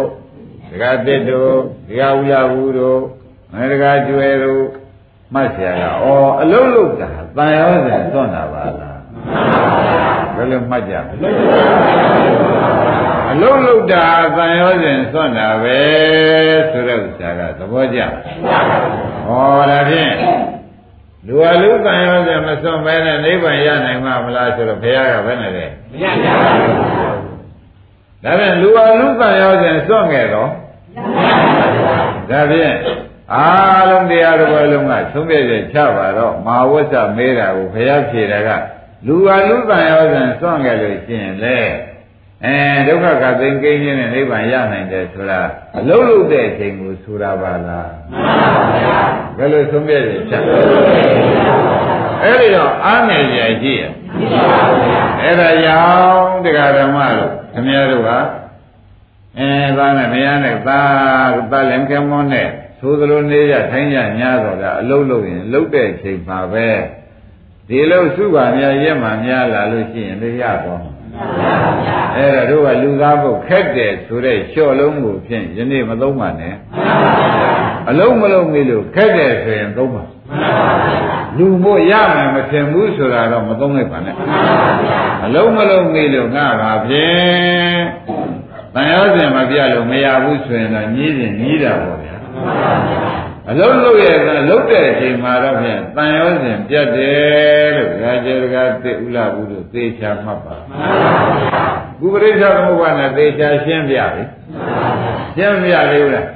[0.71, 1.55] ဒကာတစ်တို့
[1.89, 3.01] ဒကာဥလာဘူးတို့
[3.55, 4.63] ငဒကာကျွဲတို့
[5.35, 6.09] မှတ်ဆရာကဩ
[6.43, 8.99] အလုံးလုံးတာတန်ရောစင်သွန့်တာပါလား
[10.37, 10.95] ဘယ်လိုမှတ်ကြ
[13.31, 14.05] အလုံးလုံးတာ
[14.37, 15.79] တန်ရောစင်သွန့်တာပဲ
[16.71, 18.07] ဆိုတဲ့ဥစ္စာကသဘောကျဩ
[19.71, 20.13] ဒါဖြင့်
[21.27, 26.05] လူအလုံးတန်ရောစင်မသွန့်ပဲနဲ့နိဗ္ဗာန်ရနိုင်မှာမလားဆိုတော့ဘုရားကဘယ်နဲ့လဲမရ
[26.43, 26.75] ပါဘူး
[28.25, 30.49] ဒါဖြင့်လူအလုံးတန်ရောစင်သွန့်ခဲ့တော့
[32.31, 32.77] ဒါဖြင့်
[33.35, 38.51] အားလုံးတရားတော်ဘလုံးကသုံးပြည့်ပြည့်ချပါတော့မာဝတ်စမေးတာကိုဘုရားဖြေတာက
[39.07, 41.59] လူဟာလူတန်ရောစဉ်စွန့်ခဲ့လို့ရှိရင်လေ
[42.45, 45.41] အဲဒုက္ခကသိင်ကိန်းခြင်းနဲ့နိဗ္ဗာန်ရနိုင်တယ်ဆိုတာ
[45.79, 48.99] အလုံးလုံးတဲ့အချိန်ကိုဆိုတာပါလားမှန်ပါဗျာ
[49.37, 50.35] ဘယ်လိုသုံးပြည့်ပြည့်ချ
[52.23, 53.83] အဲ့ဒီတော့အားငယ်ကြရှိရ
[55.23, 58.11] အဲ့ဒါကြောင့်တရားဓမ္မတို့ခင်ဗျားတို့က
[59.39, 62.49] အဲသားနဲ့မယားနဲ့သားသားလည်းကမွန်းနဲ့
[62.83, 66.69] သို့သလိုနေရထိုင်းရညာတော့ဒါအလုံးလုံးရင်လုံးတဲ့ချိန်ပါပဲ
[67.69, 70.87] ဒီလိုစုပါများရက်မှများလာလို့ရှိရင်လည်းရတော့မ
[72.17, 76.55] အဲ့တော့တို့ကလူသားဖို့ခက်တယ်ဆိုတဲ့လျှော့လုံးကိုဖြင့်ယနေ့မသုံးပါနဲ့
[77.91, 80.05] အလုံးမလုံးမေးလို့ခက်တယ်ဆိုရင်သုံးပါ
[81.39, 84.17] လူမို့ရမယ်မထင်ဘူးဆိုတာတော့မသုံးလိုက်ပါနဲ့
[85.25, 87.81] အလုံးမလုံးမေးလို့ငါပါဖြင့်
[88.75, 92.12] တန်ရောစဉ်မပြလို့မရဘူးဆိုရင်တော့ညီးရင်ညီးတာပေါ့ဗျာ
[93.51, 94.17] အလုံးလုံးရဲ့
[94.49, 100.57] လုံးတဲ့အချိန်မှာတော့ဖြင့်တန်ရောစဉ်ပြတ်တယ်လို့ဒါကျေတကားသိဥလာဘူးလို့သေချာမှတ်ပါ
[102.01, 104.25] ကုပရိစ္ဆသမုပ္ပါဒ်နဲ့သေချာရှင်းပြပြီ
[105.37, 106.27] ရှင်းပြလေဦးလား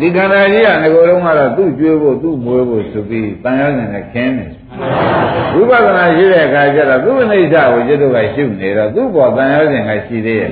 [0.00, 4.46] ဒီခန္ဓာကြီးကငကိုယ်လုံးကတော့သူ့ကျွေးဖို့သူ့မွေးဖို့ဆိုပြီးတန်ရောစဉ်နဲ့ခင်းနေ
[5.54, 10.50] ဝိပဿနာရှိတဲ့အခါကျတော့သူ့အိဋ္ဌကိုจิตတို့ကရှုနေတော့သူ့ဘောတန်ရောစဉ်ကရှိသေးရဲ့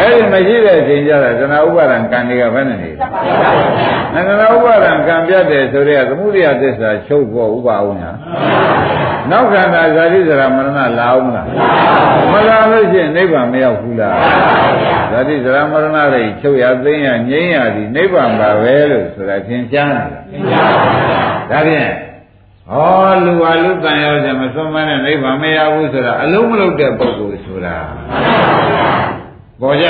[0.00, 2.90] အဲ့ဒီမရှိတဲ့အချိန်ကျတော့သနာဥပါဒံကံတွေကဘယ်နဲ့နေ
[4.14, 8.10] လဲသနာဥပါဒံကံပြတ်တယ်ဆိုတဲ့သမှုရိယသစ္စာချုပ်ဖို့ဥပါအောင်ညာ
[9.30, 11.46] နောက်ခန္ဓာဇာတိဇရာမရဏလာအောင်လား
[12.32, 14.16] မလာလို့ရှိရင်နိဗ္ဗာန်မရောက်ဘူးလား
[15.10, 20.08] ဇာတိဇရာမရဏတွေချုပ်ရသိမ်းရငြိမ်းရသည်နိဗ္ဗာန်ပါပဲလို့ဆိုတာသင်ကြားတယ်
[21.50, 22.05] ဒါဖြင့်
[22.70, 27.76] ဟောလူဟာလူတန်ရောတယ်မစွန့်မနဲ့နိဗ္ဗာန်မရဘူးဆိုတာအလုံးမလုံးတဲ့ပုဂ္ဂိုလ်ဆိုတာ
[29.60, 29.86] ပေါ်ကြ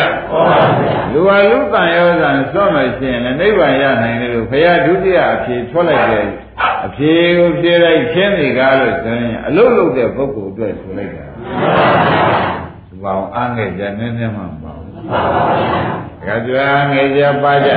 [1.12, 6.26] လူဟာလူတန်ရောတယ်စွန့်လို့ရှိရင်လည်းနိဗ္ဗာန်ရနိုင်တယ်လို့ဘုရားဒုတိယအဖြေထွက်လိုက်တယ်
[6.86, 11.26] အဖြေကိုဖြေလိုက်ချင်းနေကားလို့ဆိုရင်အလုံးလုံးတဲ့ပုဂ္ဂိုလ်အတွက်ဆိုလိုက်တာ
[12.88, 14.85] ဒီပေါင်းအားငယ်ကြနည်းနည်းမှမပါဘူး
[16.26, 17.70] ကကြွားငယ်ကြပါကြ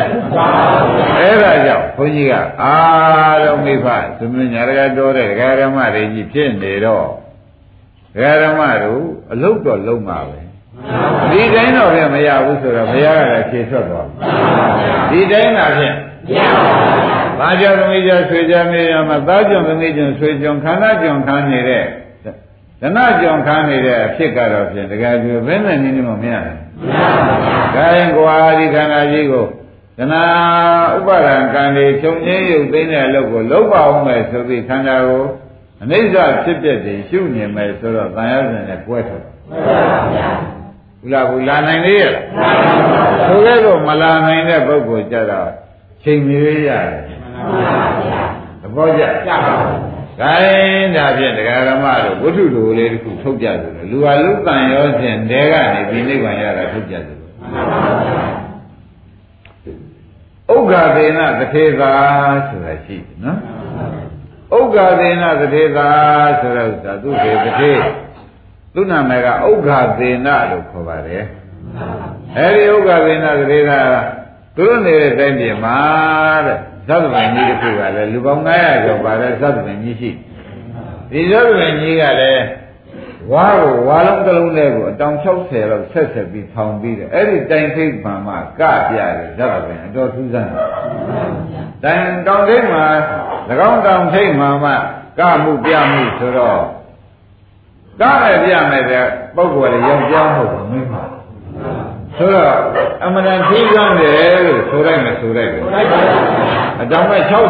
[1.19, 7.07] အဲ့ဒါကြောင့်ဘုန်းကြီးကအားလုံးမိဖသမင်းညာရကတော်တဲ့ဒကာရမတွေကြီးဖြစ်နေတော့
[8.13, 10.39] ဒကာရမတို့အလုတ်တော့လုံးပါပဲ
[11.31, 14.07] ဒီတိုင်းတော့ပြမရဘူးဆိုတော့ဘုရားကလည်းဖြေထွက်သွား
[15.09, 15.95] ဒီတိုင်းသာဖြင့်
[16.27, 21.85] မရဘူးဘာကြောင့်သမီးကြောင့်ဆွေကြမေးရမှာသားကြောင့်သမီးကြောင့်ဆွေကြောင့်ခန္ဓာကြောင့်ခန်းနေတဲ့
[22.81, 26.58] ဒနာကြောင့်ခန်းနေတဲ့အဖြစ်ကတော့ဖြင့်တကယ်ပြောဘယ်နဲ့နည်းနည်းမှမရဘူး
[27.75, 29.45] ဒါရင်ကွာဒီခန္ဓာကြီးကို
[29.97, 30.23] ဒနာ
[30.95, 35.23] ဥပါဒံကံတွေဖြုံချင်းရုပ်သိမ်းတဲ့အလုပ်ကိုလုပ်ပါအောင်မယ်ဆိုပြီးခန္ဓာကို
[35.81, 39.23] အနိစ္စဖြစ်ပြတဲ့ရှုနေမယ်ဆိုတော့တန်ရုံနဲ့ကွဲထွက်
[40.99, 42.15] ဘူးလားဘူးလာနိုင်လေရလား
[43.27, 45.49] ဆိုခဲ့တော့မလာနိုင်တဲ့ပုဂ္ဂိုလ်ကြတော့
[46.03, 47.19] ချိန်မီရရတယ်
[48.61, 57.17] သဘောကျကြပါဘူး ခိုင်းဒါဖြင့်တရားဓမ္မတို့ဝိထုတို့လေးတစ်ခုထုတ်ပြတယ်လူဟာလူတန်ရောဖြင့်တဲကနေဒီနိဗ္ဗာန်ရတာထုတ်ပြတယ်
[60.53, 61.93] ဥက္ခဒေနသထေသာ
[62.47, 63.39] ဆိုတာရှိတယ်နော်
[64.57, 65.89] ဥက္ခဒေနသထေသာ
[66.39, 67.71] ဆိုတဲ့ဥစ္စာသူခေသထေ
[68.73, 71.23] သူနာမည်ကဥက္ခဒေနလို့ခေါ်ပါတယ်
[72.37, 73.79] အဲဒီဥက္ခဒေနသထေသာ
[74.55, 75.79] သူတို့နေတဲ့တိုင်းပြည်မှာ
[76.45, 80.11] တဲ့ သတ္တဗံကြီးတစ်ခုကလည်းလူပေါင်း900ကျော်ပါတဲ့သတ္တဗံကြီးရှိ
[81.11, 82.43] ဒီသတ္တဗံကြီးကလည်း
[83.31, 90.67] ဝါကိုဝါလုံးတစ်လုံးလေးကိုအတောင်60လောက်ဆက်ဆက်ပြီးထောင်ပြီးတယ်အဲ့ဒီတိုင်ထိပ်မှမှကပြတယ်သတ္တဗံအတော်ထူးဆန်းတယ်
[91.83, 92.85] တိုင်တောင်ထိပ်မှာ၎
[93.69, 94.71] င်းတောင်ထိပ်မှမှ
[95.19, 96.61] ကမှုပြမှုဆိုတော့
[98.01, 101.03] ကလည်းပြမယ်တဲ့ပုံပေါ်လေယောက်ျားမဟုတ်ဘူးမင်းပါ
[102.17, 102.53] ဆိုတော့
[103.03, 105.63] အမှန်တန်ထီးဆန်းတယ်လို့ဆိုလိုက်မယ်ဆိုလိုက်တယ်
[106.81, 107.47] အတောင်မဲ့60နော်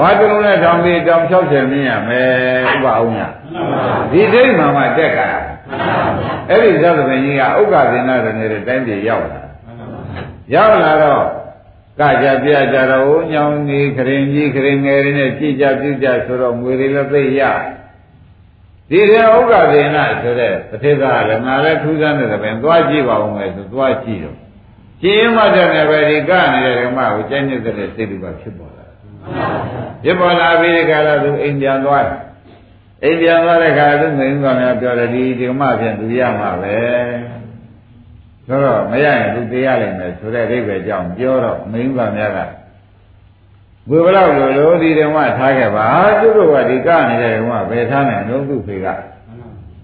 [0.00, 2.28] ဝါတလုံးနဲ့တောင်ပြီးတောင်60မြင်ရမယ်
[2.72, 3.18] ဥပအောင်ည
[4.10, 5.22] ဒီဒိဋ္ဌိမှာမှတက်ကြ
[6.50, 9.40] အဲ့ဒီသဗ္ဗပင်ကြီးကဥက္ကသင်္နာရနေတဲ့တိုင်းပြည်ရောက်လာ
[10.54, 11.24] ရောက်လာတော့
[12.00, 17.42] ကကြပြကြတော့ညောင်ကြီးခရင်ကြီးခရင်ငယ်တွေနဲ့ကြည်ကြပြုကြဆိုတော့ငွေတွေလည်းသိရ
[18.90, 24.36] ဒီတဲ့ဥက္ကဒေနဆိုတဲ့တစ်ထေသာလည်းငါလည်းထူးဆန်းတဲ့ပင်သွားကြည့်ပါဦးမယ်ဆိုသွားကြည့်တော့
[25.02, 28.86] ကြည့်ရင်မှတည်းပဲဒီကနေတဲ့ဓမ္မကိုကျင့်နေတဲ့စိတ်တွေပါဖြစ်ပေါ်လာ
[30.02, 32.18] ဖြစ်ပေါ်လာပြီးဒီကလာသူအိမ်ပြန်သွားတယ်
[33.04, 36.76] အိမ်ပြန်သွားတဲ့ခါသူမိန်းကများပြောတယ်ဒီဓမ္မဖြင့်သူရမှာပဲ
[38.46, 42.38] ဆိုတော့မရရင်သူတရားလိမ့်မယ်ဆိုတဲ့အိဗယ်ကြောင့်ပြောတော့မိန်းကများက
[43.90, 45.86] ဝေဘလောက်လိုလိုဒီဓမ္မထားခဲ့ပါ
[46.20, 48.86] သူတို့ကဒီကနေတဲ့ဓမ္မဘယ်ထားနိုင်လို့သူ့ဖေက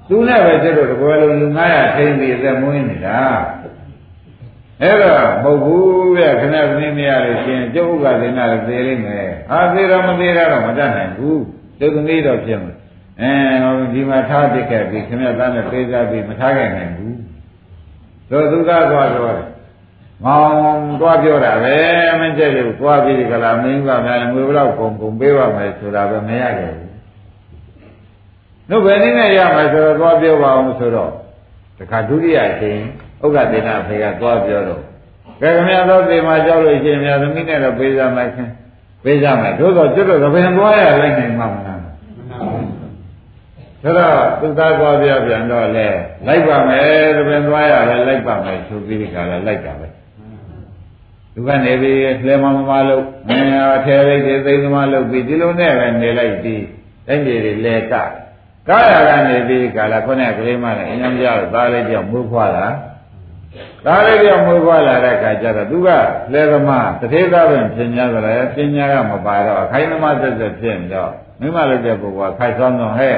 [0.09, 3.19] သူနဲ့ပဲသူတို့တကွယ်လုံးလူ900ထိန်းပြီးသက်မွေးနေတာ
[4.83, 11.43] အဲ့တော့မဟုတ်ဘူးဗျခဏခဏမရလို့ရှင်ကျုပ်ဥက္ကသေနာလည်းသေလိမ့်မယ်ဟာသေတော့မသေတော့မတတ်နိုင်ဘူး
[11.79, 12.77] သူသမီးတော့ဖြစ်မယ်
[13.21, 13.31] အဲ
[13.93, 17.17] ဒီမှာထားပစ်ခဲ့ပြီခင်ဗျသားနဲ့ပေးစားပြီးမထားခဲ့နိုင်ဘူး
[18.31, 19.39] သို့သူကသွားတော့
[20.25, 21.77] မောင်သွားပြောတာပဲ
[22.21, 26.91] မကြည့်လို့သွားပြီးဒီကလာမင်းကများငွေဘလောက်ကုန်ကုန်ပေးပါမယ်ဆိုတာပဲမရခဲ့ဘူး
[28.71, 31.11] တို့ဘယ်နည်းနဲ့ရမယ်ဆိုတော့သွားပြောပါအောင်ဆိုတော့
[31.79, 32.81] တခါဒုတိယအချိန်
[33.23, 34.83] ဥက္ကဒေနာဖေကသွားပြောတော့
[35.41, 38.49] ကဲခင်ဗျားတို့ဒီမှာကြောက်လို့ရှိရင်များသမီးနဲ့တော့ပေးစားမယ်ခင်
[39.05, 41.91] ပေးစားမယ်သို့တော့ကျွတ်တော့ဘယ်သွားရလိုက်နိုင်မှာမလားဒါ
[43.99, 45.89] တော့သူသားသွားပြပြန်တော့လေ
[46.27, 49.89] လိုက်ပါမယ်တပင်သွားရလဲလိုက်ပါမယ်ဆိုပြီးဒီကလည်းလိုက်တာပဲ
[51.35, 56.63] သူကနေပြီးလဲမမမလို့မင်းအထဲလိုက်တွေသိသမားလုပ်ပြီးဒီလိုနဲ့ပဲနေလိုက်ပြီး
[57.07, 57.95] တိုင်းပြည်တွေလဲက
[58.69, 62.67] ကားရကနေပြီးဒီကလာခုနကကလေးမလည်းအင်းညံကြတော့သားလေးကြောင့်မွေးဖွားလာ
[63.87, 65.89] သားလေးကြောင့်မွေးဖွားလာတဲ့အခါကျတော့သူက
[66.33, 73.17] လဲသမားတထေသားပင်ပြင်냐ဆိုလည်းပညာကမပါတော့အခိုင်သမားသက်သက်ဖြစ်နေတော့မိမလုပ်တဲ့ပုဂ္ဂိုလ်ကခိုက်ဆောင်တော့ဟဲ့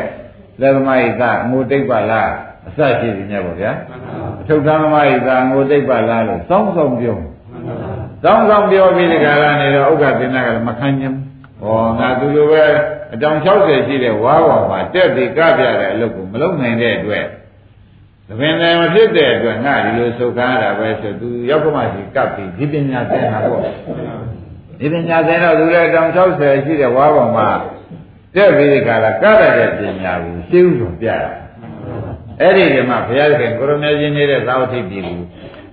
[0.60, 2.30] လက်သမားဤကအငိုတိတ်ပါလား
[2.68, 3.70] အစရှိနေကြပါဗျာ
[4.40, 7.16] အထုပ်သမားဤကအငိုတိတ်ပါလားလို့စောင်းစောင်းပြော
[8.22, 11.14] စောင်းစောင်းပြောပြီးဒီကရနေတော့ဥက္ကသင်္နာကလည်းမခံညင်
[11.60, 12.64] ဟောငါသူလိုပဲ
[13.14, 17.24] အတောင်60ရှိတဲ့ဝါးပေါ်မှာတက်ပြီးကပြတဲ့အလုပ်ကိုမလုပ်နိုင်တဲ့အတွက်
[18.28, 23.60] သဘင်လည်းမဖြစ်တဲ့အတွက်ငါဒီလိုဆုတ်ကားတာပဲဆိုသူရောက်ကမှစီကပ်ပြီးဒီပညာသင်တာပေါ့
[24.80, 27.48] ဒီပညာသင်တော့သူလည်းအတောင်60ရှိတဲ့ဝါးပေါ်မှာ
[28.34, 31.30] တက်ပြီးဒီကလာကရတဲ့ပညာကိုရှင်းဥစွာပြတာ
[32.40, 35.18] အဲ့ဒီကမှဘုရားသခင်ကိုရမေရှင်နေတဲ့သာဝတိပြည်ကို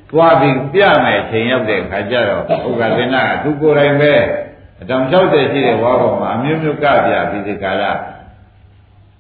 [0.10, 4.13] သွားပြီးပြမယ်ချိန်ရောက်တဲ့ခါကျတော့ဥက္ကသင်္နာကသူကိုယ်တိုင်ပဲ
[4.82, 7.92] အတောင်60ရှိတဲ့ဝါပေါ်မှာအမျိုးမျိုးကပြပြီးဒီကလာ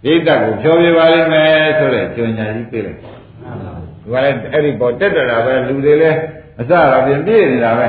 [0.03, 3.22] ဒိဋ္ဌကိုဖြောပြပါလိမ့်မယ်ဆိုတဲ့ကြွညာကြီးပြေးလိုက်
[4.03, 6.17] သူကလည်းအဲ့ဒီပေါ်တက်တာပဲလူတွေလည်း
[6.59, 7.87] အစတော့ပြင်ပြည့်နေတာပဲ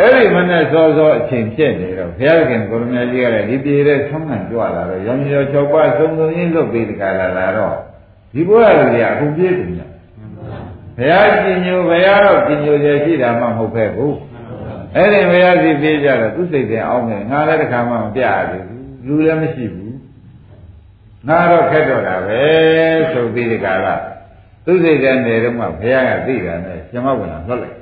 [0.00, 7.76] အဲ့ဒီမနဲ့စောစောအချိန်ဖြစ်နေတော့ဘုရားခင်ကိုရမကြီးကလည်းဒီပြေတဲ့ဆုံးခံကြွလာတော့ရောင်ရော၆ပါးသုံးသုံးရင်းလုပ်ပြီးဒီကလာလာတော့
[8.32, 9.80] ဒီဘုရားလူတွေကအခုပြေးတယ်ည
[10.98, 14.16] ဘုရားကျင်ညိုဘုရားတော့ကျင်ညိုစေရှိတာမှမဟုတ်ပဲဘူး
[14.96, 18.66] အဲ့ဒီဘုရားစီပြေးကြတော့သူစိတ်ထဲအောင်းနေငါလည်းတခါမှမပြရဘူး
[19.06, 19.96] လူလည်းမရှိဘူး
[21.28, 22.42] ငါတော့ခက်တော့တာပဲ
[23.12, 23.94] ဆိုပြီးဒီကလာ
[24.70, 27.76] သူစိတ်ထဲနေတော့မှဘုရားကသိတာနဲ့ဇမောက်ဝင်လာလွတ်လိုက်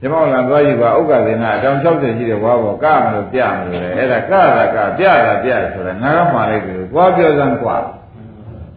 [0.00, 7.76] ဇမောက်လာသွားယူပါဥက္ကသေနာအတောင်60ရှိတဲ့ဘွားပေါ်ကမလို့ပြမလို့လေအဲ့ဒါကတာကပြတာပြဆိုတာငါကမှားလိုက်တယ်သွားပြောစမ်းကွာ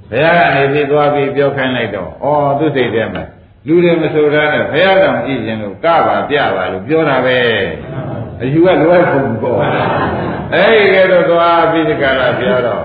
[0.10, 2.28] ဘုရားကနေပြီးသွားပြီးပြောခိုင်းလိုက်တော့ဩ
[2.60, 3.24] သူစိတ်ထဲမှာ
[3.68, 7.38] လူတွေမဆိုတာနဲ့ဘုရားတော်ကြည့်ရင်တော့ကပါပြပါလို့ပြောတာပဲ
[8.42, 9.58] အယူကလွဲကုန်ပေါ့
[10.54, 12.84] အဲ့ဒီကတော့သွားပြီးဒီကလာပြောတော့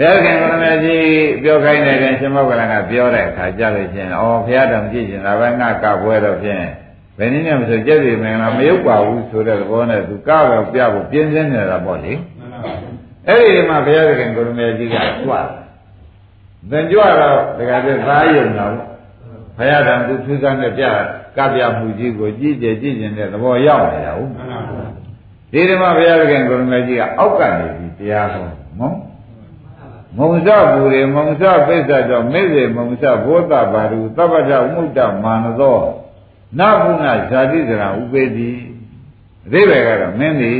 [0.00, 1.04] ဘုရားခင်ဗရမကြီး
[1.42, 6.64] ပြောခိုင်းတဲ့ရှင်မောကလန်ကပြောတဲ့အခါကြလို့ချင်းဩဘုရားတော်ကြည့်ရင်ဒါပဲငါကပွဲတော့ဖြင့်
[7.18, 12.12] ဘယ်နည်းနဲ့မဆိုကြက်စီမင်္ဂလာမရုပ်ပါဘူးဆိုတဲ့သဘောနဲ့သူကပဲပြဖို့ပြင်းစင်းနေတာပေါ့လေ
[13.26, 15.32] အဲ့ဒီမှာဘုရားခင်ကိုရမေကြီးကကြွ
[16.70, 18.72] သင်ကြွတော့တခါတည်းသားယုံတော့
[19.56, 20.84] ဘုရားတော်သူထူးဆန်းတဲ့ပြ
[21.36, 24.30] ကပြမှုကြီးကိုကြည့်ကြကြည့်ကျင်တဲ့သဘောရောက်နေတာဟုတ်
[25.52, 28.44] ဒီဓမ္မဘုရားခင်ကိုရမေကြီးကအောက်ကနေပြီးတရားဟော
[28.80, 29.09] မဟုတ်
[30.18, 35.78] မုံစပူရေမုံစပိစ္ဆတော့မေဇေမုံစဘောတဘာရုသဗ္ဗတဥမှုတ္တမာနသော
[36.58, 38.50] နဘုနာဇာတိစရာဥပေတိ
[39.46, 40.54] အသေးပဲကတော့မင်းဒီ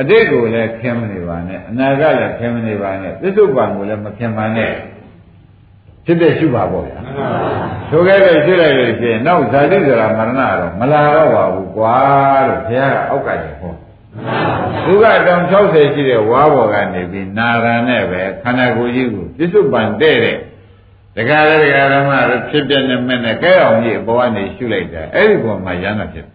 [0.00, 4.72] အတိတ်ကိုလည်းခင်မနေပါနဲ့အနာကလည်းခင်မနေပါနဲ့သစ္စုပ္ပံကိုလည်းမခင်ပါနဲ့
[6.04, 6.98] ဖြစ်တဲ့ရှုပါပေါ့ဗျာ
[7.90, 11.94] ဆိုခဲ့တဲ့ရှုလိုက်လို့ရှိရင်နောက်ဇာတိစရာမရဏတော့မလာတော့ပါဘူးကွာ
[12.48, 13.72] လို့ဘုရားကအောက်ကနေဟော
[14.84, 20.38] သူကတောင်60ရှိတဲ့ဝါဘော်ကနေပြီးနာရန်နဲ့ပဲခန္ဓာကိုယ်ကြီးကိုပြစ္ဆုတ်ပန်တဲ့တဲ့
[21.16, 26.26] ဒကာလည်းဒကာဓမ္မလည်းဖြစ်ပြနေမဲ့နဲ့ကဲအောင်ကြီးအပေါ်ကနေရှုလိုက်တာအဲ့ဒီပေါ်မှာရမ်းတာဖြစ်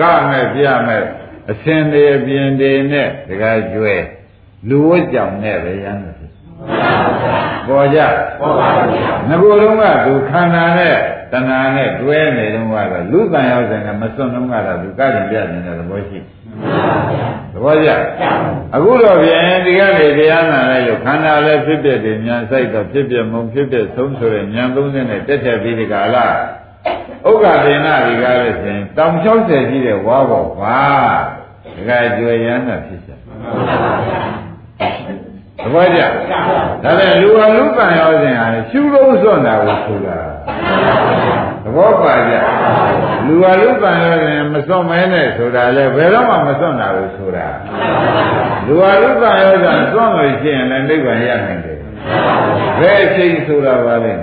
[0.00, 1.02] ကမဲ့ပြမဲ့
[1.50, 3.96] အစင်တွေအပြင်တွေနဲ့ဒကာကျွဲ
[4.68, 6.30] လူဝတ်ကြောင်နဲ့ပဲရမ်းတာဖြစ်
[7.66, 8.00] ပေါ်ကြ
[8.40, 8.88] ပေါ်ပါဘူး
[9.28, 10.96] ငကိုယ်လုံးကသူခန္ဓာနဲ့
[11.32, 16.18] တဏှာနဲ့တွဲနေတော့ကတော့လူတန်ရောက်တဲ့ကမစွန့်တော့ကတော့သူကကြင်ပြနေတဲ့သဘောရှိ
[17.52, 17.90] သဘောကျ
[18.74, 26.26] အခုတော့ပြန်ဒီကနေတရားနာလိုက်လို့ခန္ဓာလည်းဖြစ်ဖြစ်တယ်ညာဆိုင်တော့ဖြစ်ဖြစ်မုံဖြစ်ဖြစ်ဆုံးဆိုတဲ့ညာသုံးနဲ့တက်တက်ပြီးဒီကလာ
[27.26, 30.80] ဥက္ကဒေနာဒီကားလို့ဆိုရင်တောင်60ရှိတဲ့ဝါဘောပါ
[31.74, 33.18] ဒီကကျွေရမ်းတာဖြစ်ချက်
[35.62, 36.00] သဘောကျ
[36.82, 40.18] ဒါနဲ့လူဟာလူကံရောစဉ်ဟာရှုလို့စွန့်တာကိုဆိုတာ
[41.64, 42.34] သဘောပါကြ
[43.26, 47.46] လူဟာလူကံရောစဉ်မစွန့်မဲနဲ့ဆိုတာလေဘယ်တော့မှမစွန့်တာကိုဆိုတာ
[48.66, 51.78] လူဟာလူကံရောစဉ်စွန့်လို့ရှိရင်လည်းနိဗ္ဗာန်ရနိုင်တယ်
[52.80, 54.14] ဘယ်အချိန်ဆိုတာပါလဲ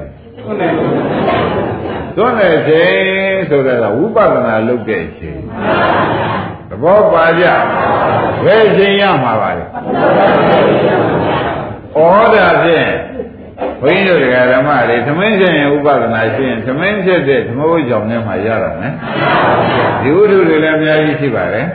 [2.16, 5.40] စွန့်တဲ့အချိန်ဆိုတာကဝိပဿနာလုပ်တဲ့အချိန်
[6.70, 7.46] သဘောပါကြ
[8.46, 9.68] ဘယ်အချိန်ရမှာပါလဲဩ
[12.34, 12.90] ဒါဖြင့်
[13.82, 14.22] ဘုန်းကြီးတို့
[14.54, 18.94] ဓမ္မတွေသမင်းရှင်ဥပဒနာရှိရင်သမင်းဖြစ်တဲ့သမုဒ္ကြောင့်နဲ့မှရတော့မယ်
[20.02, 21.68] ဒီဝိထုတွေလည်းအများကြီးရှိပါတယ်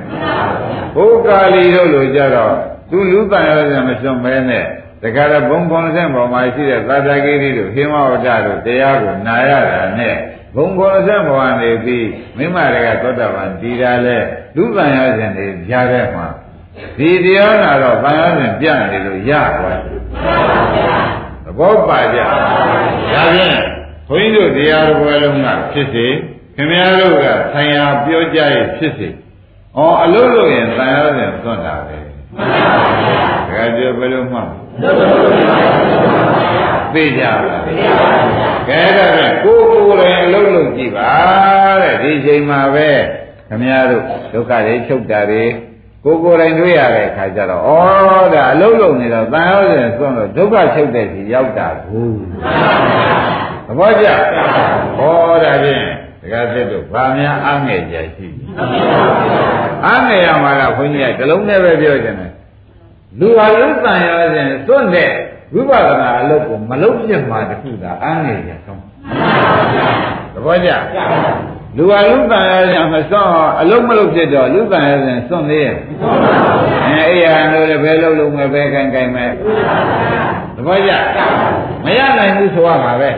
[0.97, 2.55] ဘုကာလီတို့လိုကြတော့
[2.91, 4.65] သူလူတန်ရောစံမစွန့်မဲနဲ့
[5.03, 10.17] တခါတော့ဘုံဘုံဆင့်ပေါ်မှာရှိတဲ့သာသကိရိတို့ဟိမဝဒ္ဒတို့တရားကိုနာရတာနဲ့
[10.57, 14.19] ဘုံဘုံဆင့်ပေါ်ကနေပြီးမိမတွေကသောတာပန်တည်တာလဲ
[14.57, 16.27] လူတန်ရောစံတွေကြားထဲမှာ
[16.99, 20.01] ဒီတရားနာတော့ဘာသာပြန်ပြနေလို့ရသွားတယ်
[21.21, 21.22] သ
[21.59, 23.61] ဘောပါကြဒါဖြင့်
[24.09, 26.07] ဘုန်းကြီးတို့တရားတော်ဘယ်လုံးကဖြစ်စေ
[26.57, 29.13] ခင်ဗျားတို့ကဆံရပြောကြရဖြစ်စေဩ
[30.03, 31.97] အလုံးလို့ရင်ဆံရပြန်သွတ်တာပဲ
[32.37, 32.75] မှန်ပါ
[33.49, 34.47] ဗျာဒါကြဘယ်လိုမှမ
[36.93, 38.13] သိကြပါလားသိပါပါ
[38.69, 41.13] ကဲဒါဖြင့်ကိုယ်ကိုယ်လည်းအလုံးလုံးကြည့်ပါ
[41.83, 42.91] တဲ့ဒီချိန်မှာပဲ
[43.49, 45.45] ခင်ဗျားတို့ဒုက္ခတွေချုပ်တာတွေ
[46.05, 47.71] ကိုကိုယ်တိုင်တွေ့ရတဲ့အခါကျတော့ဩ
[48.35, 52.17] ဒါအလုံးလုံးနေတော့တန်ရောစဉ်စွန့်လို့ဒုက္ခချုပ်တဲ့စီရောက်တာဘူး
[53.67, 54.07] သဘောကျ
[54.99, 55.85] ဟောဒါဖြင့်
[56.21, 58.29] ဒကာဖြစ်တို့ဗာများအားငယ်ကြရှိ
[59.87, 62.33] အားငယ်ရမှာကခွန်ကြီးကဒီလုံးနဲ့ပဲပြောကြတယ်
[63.21, 65.11] လူဟာလူတန်ရောစဉ်စွန့်တဲ့
[65.55, 68.81] ဝိပဿနာအလုပ်ကိုမလုပ်ပြစ်မှာတခုသာအားငယ်ကြဆုံး
[70.35, 70.71] သဘောကျ
[71.77, 73.31] လူဟာလူတန်ရရင်မစွန့်
[73.61, 75.77] အလုံးမလုံးဖြစ်တော့လူတန်ရရင်စွန့်သေးရဲ့
[76.87, 79.31] အဲအဲ့ရလို့လည်းဘယ်လုံးလုံးပဲဘယ်ခိုင်ခိုင်မဲ့
[80.57, 80.93] သဘောကျ
[81.85, 83.11] မရနိုင်ဘူးဆိုရမှာပဲ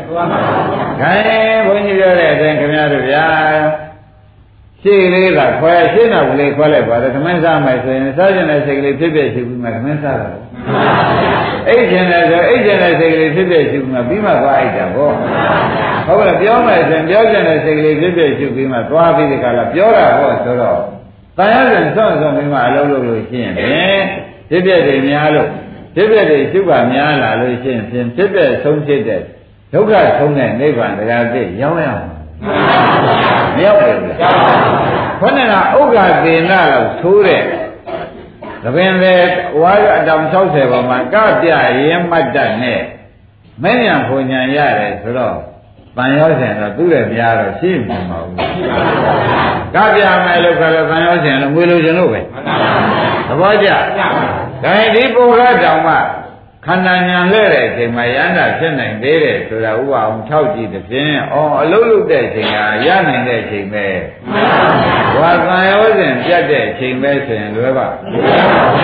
[1.01, 3.25] ခိုင်ဘုန်းကြီးပြောတဲ့အတိုင်းခင်ဗျားတို့ဗျာ
[4.85, 10.33] ရှေ့လေးကခွဲရှင်းတော့ကလေးခွဲလိုက်ပါတယ်ခမင်းစားမယ်ဆိုရင်စားကျင်တဲ့စိတ်ကလေးဖြစ်ဖြစ်ရှိပြီးမှခမင်းစားတယ်
[11.69, 15.13] အိတ်ကျင်တယ်ဆိုအိတ်ကျင်တဲ့စိတ်ကလေးဖြစ်ဖြစ်ရှိပြီးမှပြီးမှသွားအိတ်တာပေါ့
[16.07, 20.81] ဟုတ်ကဲ့ပြောမယ်ဆိုရင်ပြောကျင်တဲ့စိတ်ကလေးဖြစ်ဖြစ်ရှိပြီးမှသွားပြီးဒီကလာပြောတာပေါ့ဆိုတော့
[21.39, 24.03] တန်ရစဉ်ဆွန့်ဆွန့်ပြီးမှအလုပ်လုပ်လို့ရှိရင်ဖြင့်
[24.49, 25.49] ဖြစ်ဖြစ်တွေများလို့
[25.95, 29.21] ဖြစ်ဖြစ်တွေရှုပ်ကများလာလို့ရှိရင်ဖြင့်ဖြစ်ဖြစ်ဆုံးဖြစ်တဲ့
[29.73, 32.14] ဒုက္ခဆုံးတဲ့နိဗ္ဗာန်တရားသိရောက်ရမှာ
[32.47, 34.37] မရောက်ဘူးလား
[35.21, 37.43] ခေါင်းကဥက္ကသေနလို့သိုးတဲ့
[38.65, 39.17] သဘင်လေ
[39.61, 41.49] ဝါရအတောင်60ပေါ်မှာကပြ
[41.81, 42.81] ရင်မတ်တတ်နဲ့
[43.63, 45.37] မင်းညာဖွညာရတယ်ဆိုတော့
[45.97, 48.39] ပန်ရောစဉ်တော့သူ့ရဲ့များတော့ရှိမှာမဟုတ်ဘူး
[49.75, 52.21] ကပြမယ်လို့ခေါ်လို့ပန်ရောစဉ်လို့ငွေလိုချင်လို့ပဲ
[53.29, 55.95] သဘောကျဒါရင်ဒီပုဂ္ဂိုလ်တောင်မှ
[56.67, 63.87] ခန္ဓာညာလဲတဲ့အချိန်မှာရဟန္တာဖြစ်နိုင်သေးတယ်ဆိုတာဥပအောင်ထောက်ကြည့်တဲ့ဖြင့်အော်အလုံးလုံးတဲ့အချိန်ကရနိုင်တဲ့အချိန်ပဲ
[65.19, 67.89] ဝါသံယောဇဉ်ပြတ်တဲ့အချိန်ပဲဆိုရင်လွယ်ပါ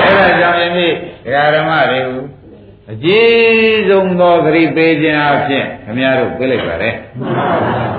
[0.00, 0.92] အဲ့ဒါကြောင့်ယနေ့
[1.24, 2.20] ဒကာဓမ္မတွေကို
[2.92, 6.90] အကြီးဆုံးသောဂရိပေးခြင်းအဖြစ်ခင်ဗျားတို့ပြေးလိုက်ပါလေ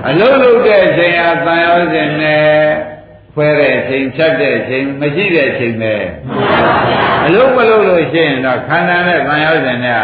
[0.10, 2.90] အလုံးလုံးတဲ့အချိန်ဟာသံယောဇဉ်နဲ့
[3.36, 5.94] ဖွဲတဲ့အချိန်ဖြတ်တဲ့အချိန်မရှိတဲ့အချိန်ပဲ
[7.26, 9.98] အလုံးမလုံးလို့ရှိရင်တော့ခန္ဓာနဲ့ခံရောက်တဲ့နဲ့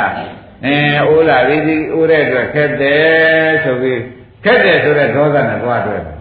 [0.65, 0.75] အဲ
[1.07, 4.01] အိုးလာပြီးဒီအိုးတဲ့အတွက်ခက်တယ်ဆိုပြီး
[4.45, 6.15] ခက်တယ်ဆိုတဲ့ဒေါသနဲ့သွားတွေ့တယ်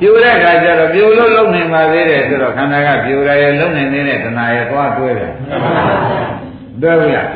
[0.00, 5.32] ပြိုတဲ့ခါကျတော့ပြိုလို့လုံနေပါသေးတယ်ဆိုတော့ခန္ဓာကပြိုရရဲ့လုံနေနေတဲ့တဏှာရဲ့သွားတွေ့တယ်
[6.82, 7.28] တွေ့ဘူးလား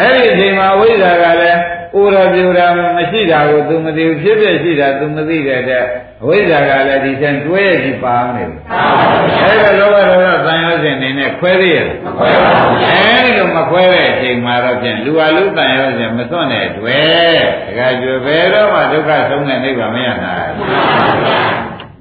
[0.00, 1.60] အဲ့ဒီအချိန်မှာဝိဇ္ဇာကလည်း
[2.00, 5.84] ဥရပြူတာမရှိတာကို तू မသိဘူးဖြစ်ဖြစ်ရှိတာ तू မသိတဲ့တဲ့
[6.22, 8.58] အဝိဇ္ဇာကလည်းဒီဆန်တွဲရစီပါနေတယ်
[9.42, 20.52] အဲ့ဒါလောဘဒေါသသံယောဇဉ်နေနဲ့ခွဲသေးရမခွဲပါဘူးအဲ့လိုမခွဲတဲ့အချိန်မှာတော့ဖြင့်လူဟာလူသံယောဇဉ်မစွန့်တဲ့တွေ့တခါကျွယ်ဘယ်တော့မှဒုက္ခဆုံးတဲ့နိဗ္ဗာန်မရနိုင်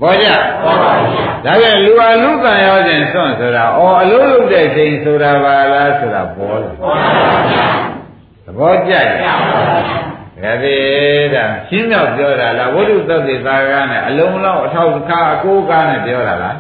[0.02, 0.28] ပေါ်ကြ
[0.64, 1.14] ပေါ်ပါဘူး
[1.46, 7.08] ဒါပြန်လူဟာလူကံရောခြင်းစွန့်ဆိုတာအော်အလုံးလုံးတဲ့ချိန်ဆိုတာပါလားဆိုတာပေါ်တယ်ပေါ်ပါ
[7.44, 7.97] ဘူး
[8.48, 9.24] သဘောကျကြ
[10.44, 10.76] ဒါပေ
[11.34, 16.56] ဒါရှင်းမြောက်ပြောတာလားဝိတုသုတ်တိသာကနဲ့အလုံးလုံးအထောက်ခါအကိုးကားနဲ့ပြောတာလား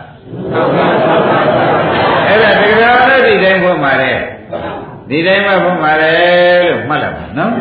[2.27, 4.11] အဲ့ဒါဒီကရာလည်းဒီတိုင်းဖွင့်ပါလေ
[5.09, 6.13] ဒီတိုင်းမှဖွင့်ပါလေ
[6.65, 7.51] လို့မှတ်လိုက်ပါနော်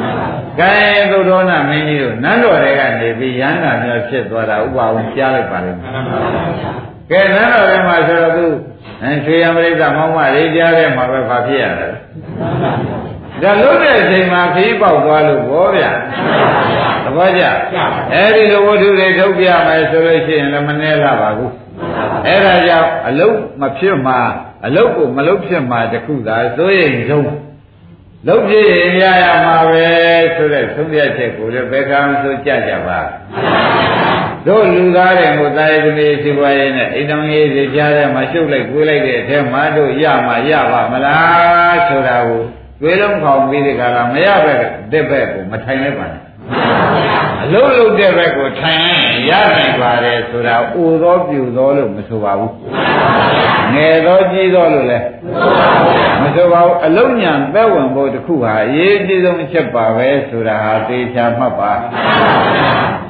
[0.61, 0.75] ကဲ
[1.11, 5.93] သုဒ္ဓောနာမင်းကြီးတို့နန်းတော်တွေကနေပြီးရဟန္တာမျိုးဖြစ်သွားတာဥပအောင်ကြားလိုက်ပါလိမ့်မယ်
[7.11, 8.47] ကဲနန်းတော်တွေမှာဆိုတော့သူ
[9.03, 11.89] အဲရွှေရမရိကမောင်းမလေးကြားထဲမှာပဲဘာဖြစ်ရလဲ
[13.43, 15.91] ဒါလုံးတဲ့အချိန်မှာခီးပေါက်သွားလို့ဘောဗျာ
[17.05, 17.45] သဘောကျ
[18.13, 21.53] အဲ့ဒီလိုဝတ္ထုတွေထုတ်ပြမယ်ဆိုလို့ရှိရင်လည်းမနှဲလာပါဘူး
[22.27, 24.19] အဲ့ဒါကြောင့်အလုတ်မဖြစ်မှာ
[24.67, 27.31] အလုတ်ကိုမလုတ်ဖြစ်မှာတခုသာစိုးရိမ်ဆုံး
[28.29, 29.87] လုတ်ဖြစ်ရင်ရရမှာပဲ
[30.37, 33.01] ဆိုတဲ့သုံးပြချက်ကိုလည်းဘယ်ကံဆိုကြကြပါ
[34.47, 42.43] တို့လူသားတွေကိုတာယသမီးရှိပွားရေးနဲ့အိမ်တော်ကြီးစီကြားထဲမှာရှုပ်လိုက်ကိုယ်လိုက်တဲ့အထက်မှာတို့ရမှာရပါမလားဆိုတာကို
[42.81, 44.55] သွေးလုံးခေါင်ပြီးဒီကလာမရပဲ
[44.93, 46.23] တဲ့ဘက်ကိုမထိုင်လိုက်ပါနဲ့
[47.43, 52.55] အလုံးလုံးတဲ့ဘက်ကိုထိုင်ရင်ရနိုင်ပါတယ်ဆိုတာအိုသောပြူသောလို့မဆိုပါဘူး
[53.75, 55.05] ငယ်သောကြီးသောလို့လည်း
[56.23, 61.73] မဆိုပါဘူးအလုံးညာသက်ဝင်ဖို့တခုဟာအရေးကြီးဆုံးအချက်ပါပဲဆိုတာဟာသေချာမှတ်ပါ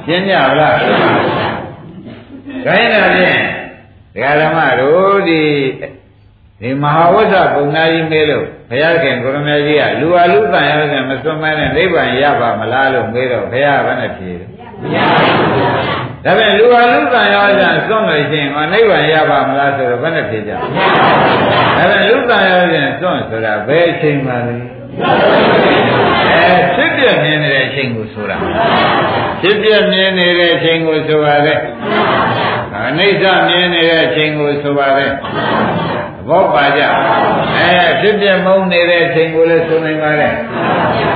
[0.05, 0.75] ရှင်းကြပါလား
[2.65, 3.39] ခိုင်းတာဖြင့်
[4.13, 5.41] ဒကာဓမ္မတို့ဒီ
[6.61, 14.47] ဒီမဟာဝိဇ္ဇပုံနာကြီးမေးလို့ဘုရားခင်ကိုရမကြီးကလူအလူတန်ရောနဲ့မစွန့်မနဲ့နိဗ္ဗာန်ရပါမလားလို့မေးတော့ဘုရားကလည်းဖြေတယ်
[14.81, 15.49] မရပါဘူး
[16.25, 20.59] ဒါပြန်လူဟာလူတန်ရောကြစွန့်လို့ရှိရင်ဟောနိဗ္ဗာန်ရပါမလားဆိုတော့ဘယ်နဲ့ဖြေကြဒါ
[21.77, 24.55] ပြန်လူတန်ရောကြစွန့်ဆိုတာဘယ်အချိန်မှလဲ
[26.31, 28.37] အဲဖြစ်ပြမြင်နေတဲ့အချိန်ကိုဆိုတာ
[29.41, 31.55] ဖြစ်ပြမြင်နေတဲ့အချိန်ကိုဆိုပါလေ
[32.87, 35.05] အနိစ္စမြင်နေတဲ့အချိန်ကိုဆိုပါလေ
[36.29, 36.81] ဘောပါကြ
[37.55, 37.69] အဲ
[38.01, 40.29] ဖြစ်ပြမုန်းနေတဲ့အချိန်ကိုလည်းဆိုနိုင်ပါလေ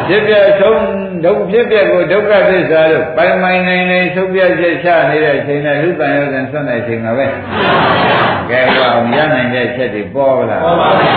[0.07, 0.81] ဖြစ်ပြဆုံး
[1.25, 7.27] ဒုက္ခဖြစ်ပြကိုဒုက္ခသစ္စာလို့ပိုင်ပိုင်နိုင်နိုင်ဆုံးပြချက်ချနေတဲ့အချိန်နဲ့လူတန်ရောစဉ်ဆွတ်တဲ့အချိန်ပါပဲ
[8.49, 11.09] ကဲတော့ရနိုင်တဲ့ချက်တွေပေါ်လာပေါ်ပါပါ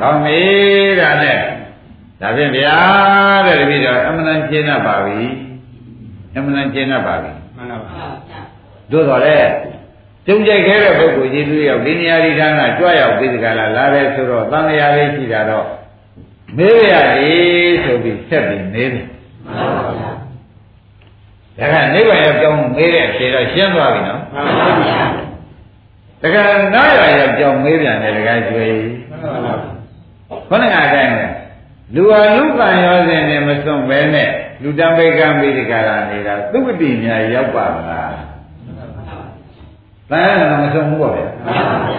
[0.00, 0.40] ကောင်းပြီ
[1.00, 1.38] ဒါနဲ့
[2.20, 2.76] ဒါဖြင့်ဗျာ
[3.46, 5.20] တဲ့တပည့်တော်အမှန်တန်ရှင်းတတ်ပါပြီ
[6.36, 8.06] အမှန်တန်ရှင်းတတ်ပါပြီမှန်ပါပါ
[8.92, 9.36] တို့တော်လေ
[10.28, 15.66] ကြုံကြိုက်ခဲ့တဲ့ပုဂ္ဂိုလ်ကြီးသူရောက်ဒီနေရာဒီဌာနကြွရောက်ပြီးဒီကလာလာတယ်ဆိုတော့သံဃာလေးရှိတာတော့
[16.56, 20.10] မေးရတယ်ဆိုပြီးဆက်ပြီးမေးတယ်မှန်ပါဗျာ
[21.72, 25.00] ဒါကနိဗ္ဗာန်ရောက်ကြောင်းမေးတဲ့အဖြေတော့ရှင်းသွားပြီနော်မှန်ပါဗျာ
[26.22, 28.74] တကယ်နားရရောက်ကြောင်းမေးပြန်တယ်တကယ်ကျွေး
[29.10, 29.54] မှန်ပါဗျာ
[30.48, 31.24] ခொနကအတိုင်းပဲ
[31.94, 34.30] လူဟာလူကံရောစဉ်နဲ့မစွန့်ပဲနဲ့
[34.62, 38.37] လူတံပိကံမိဒကရာနေတာသုပတိများရောက်ပါမလား
[40.10, 41.26] တန်ရမစွန့်ဘူးပေါ့ဗျာ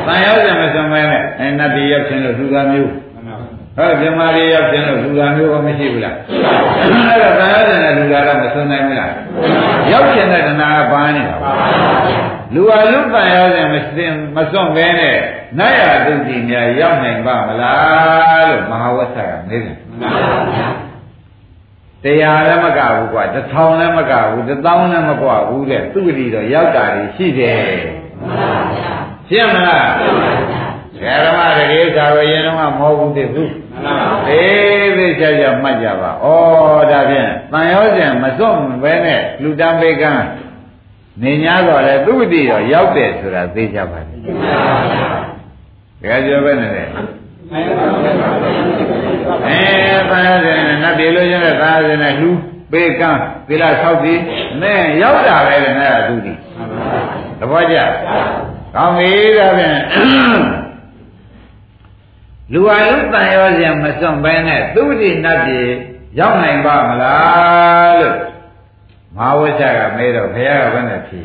[0.07, 2.91] တန်ရောက်စဉ်မစွန့်ပဲနဲ့အဲနတ်ပြည်ရောက်ခြင်းလို့လူသားမျိုး
[3.77, 6.15] ဟောမြမတွေရောက်ခြင်းလို့လူသားမျိုးကမရှိဘူးလား
[7.09, 9.11] အဲ့တော့တန်ရောက်စဉ်နဲ့လူသားတော့မစွန့်နိုင်ဘူးလား
[9.91, 11.35] ရောက်ခြင်းတဲ့တဏှာကဘာနေတာ
[12.55, 15.15] လူဟာလူတန်ရောက်စဉ်မစင်မစွန့်ပဲနဲ့
[15.59, 19.77] နတ်ရတုတိများရောက်နိုင်ပါမလားလို့မဟာဝဆကမေးတယ်
[22.03, 26.85] တရားလည်းမကဘူးကွာတစ်ထောင်လည်းမကဘူးတစ်သောင်းလည်းမကွာဘူးတဲ့သူတိတော့ရောက်တာ
[27.15, 27.63] ရှိတယ်
[29.27, 29.87] ရှင်းမလား
[31.01, 33.53] ဓမ္မတကယ်သာဝရင်တော့မဟုတ်ဘူးတည်းဘူး
[34.29, 36.25] အေးသိချာချာမှတ်ကြပါဩ
[36.91, 40.11] ဒါဖြင့်တန်ရောစဉ်မစွန့်ဘဲနဲ့လူတံပေကံ
[41.23, 44.21] နေ냐တော့လေသူတိတော့ရောက်တယ်ဆိုတာသိကြပါလိမ့်
[46.01, 46.83] တကယ်ပြောပဲနဲ့လေ
[49.47, 49.61] အဲ
[50.09, 52.31] ဘာလဲနတ်ပြည်လို့ရတဲ့သာသနာလူ
[52.71, 53.11] ပေကံ
[53.47, 54.19] သီလဆောက်ပြီး
[54.61, 56.33] နဲ့ရောက်တာပဲလေနဲ့သူဒီ
[57.39, 57.77] သဘောကျ
[58.75, 59.79] ကောင်းပြီဒါဖြင့်
[62.53, 65.67] လူဟာလူတန်ရောစရာမစွန့်ဘဲနဲ့သူတိနတ်ပြည်
[66.19, 68.15] ရောက်နိုင်ပါမလားလို့
[69.15, 71.21] မဟာဝိဇ္ဇကမေးတော့ဘုရားကဘယ်နဲ့ဖြေ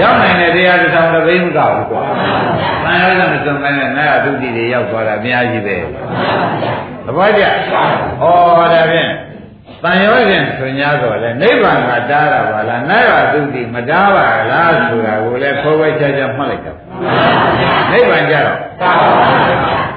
[0.00, 2.02] ရောက်နိုင်တဲ့တရားတစ်ဆောင်တစ်သိမ်းမကဘူးကွာ။
[2.84, 5.76] တန်ရုံးနဲ့မစုံနိုင်တဲ့နာယသုတိတွေရောက်သွားတာအများကြီးပဲ။
[7.06, 8.24] သဘောကျ။ဩ
[8.72, 9.10] ဒါဖြင့်
[9.82, 16.78] တန်ရောရှင်ဆို냐တော့လေနိဗ္ဗာန်ကတားတာပါလားနာယသုတိမတားပါလားဆိုတာကိုလည်းခေါ်ပဲချာချာမှတ်လိုက်တော့။
[17.90, 19.93] နိဗ္ဗာန်ကြတော့တားပါပါ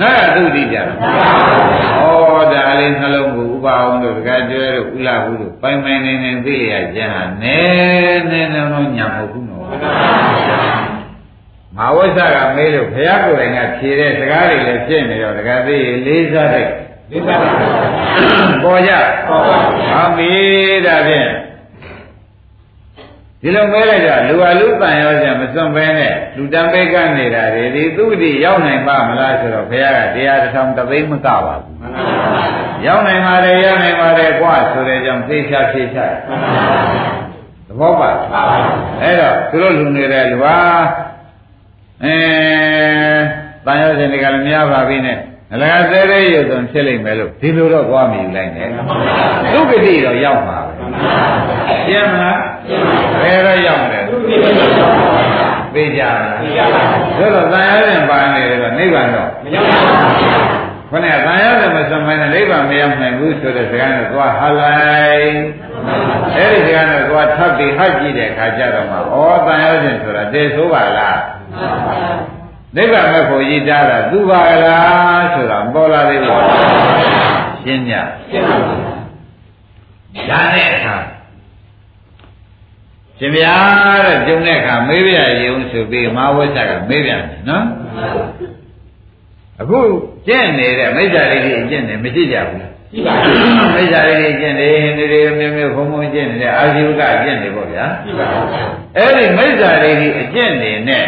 [0.00, 0.96] နာယသုတိကြတော့
[2.38, 7.58] ဩဒါလေးနှလုံးကိုဥပအောင်တို့တကကျွဲတို့ဥလာဘူးတို့ပိုင်ပိုင်နေနေသိရကြဟာနဲ
[8.30, 9.64] နဲနဲတော့ညာမဟုတ်ဘူးနော်
[11.76, 15.76] မဝိဇ္ဇကမေးလို့ဘုရားကိုယ်တိုင်ကဖြေတဲ့စကားတွေလည်းဖြစ်နေတော့တကသိ
[16.06, 16.68] လေးစားတဲ့
[17.10, 17.50] လေးစားပါ
[18.62, 18.92] ပေါ်ကြ
[19.28, 19.58] ပေါ်ပါ
[19.90, 20.32] ဟောပြီ
[20.86, 21.28] ဒါဖြင့်
[23.42, 31.76] ဒီလိုမဲလိုက်တော့လူဟာလူတန်ရောကြမစွန့်ပဲနဲ့လူတံပိကနေတာတွေဒီသူ့တိရောက်နိုင်ပါမလားဆိုတော့ဘုရားကတရားတစ်ထောင်တသိမကပါဘူး
[32.86, 35.98] ရောက်နိုင်ပါတယ်ရောက်နိုင်ပါတယ်ကွာဆိုတဲ့ကြောင့်သိချဖြေချ
[37.68, 38.10] သဘောပါ
[39.02, 40.56] အဲ့တော့သူတို့လူနေတဲ့လူဟာ
[42.04, 42.16] အဲ
[43.66, 45.18] တန်ရောစင်တွေကလည်းများပါပြီနဲ့
[45.52, 48.68] အလကားသေးသေးရုပ်သွန်ဖြစ်လိမ့်မယ်လို့ဒီလိုတော့သွားမြည်လိုက်တယ်
[49.52, 50.72] သုဂတိတော့ရောက်ပါပဲ
[51.86, 52.38] ရှင်းမလား
[53.22, 54.00] ဘယ်တော့ရောက်မလဲ
[55.74, 56.80] သိကြလားသိကြပါ
[57.18, 65.36] ဘူးဒါတော့တန်ရရင်ပါနေတယ်တော့နိဗ္ဗာန်တော့မရောက်ပါဘူးခொနဲ့တန်ရရင်မစမိုင်းနဲ့နိဗ္ဗာန်မရောက်နိုင်ဘူးဆိုတဲ့စကားနဲ့သွားဟလိုက်
[66.36, 69.00] အဲ့ဒီစကားနဲ့သွားထပ်ပြီးဟပ်ကြည့်တဲ့အခါကျတော့မှဩ
[69.46, 71.20] တန်ရရင်ဆိုတာတည်ဆိုးပါလား
[72.76, 76.42] နိဗ္ဗာန်မဲ့ဖို့ရည်တားတာသူပါလားဆိုတာမပေါ်လာသေးဘူး
[77.62, 77.90] ရှင်းည
[78.30, 80.96] ရှင်းပါဘူးဒါနဲ့အခါ
[83.18, 83.54] ရှင်ဗျာ
[84.04, 85.12] တဲ့ကျုံတဲ့အခါမေးပြ
[85.44, 87.64] ရုံဆိုပြီးမဝိဇ္ဇကမေးပြန်တယ်နော်
[89.60, 89.78] အခု
[90.26, 92.60] ကျင့်နေတဲ့မိစ္ဆာရိတိအကျင့်တွေမရှိကြဘူး
[92.92, 98.44] ရှိပါဘူးမိစ္ဆာရိတိအကျင့်တွေနေတွေမျိုးမျိုးဘုံဘုံကျင့်နေတဲ့အာဇီဝကအကျင့်တွေပေါ့ဗျာရှိပါဘူး
[98.96, 101.06] အဲ့ဒီမိစ္ဆာရိတိအကျင့်တွေနဲ့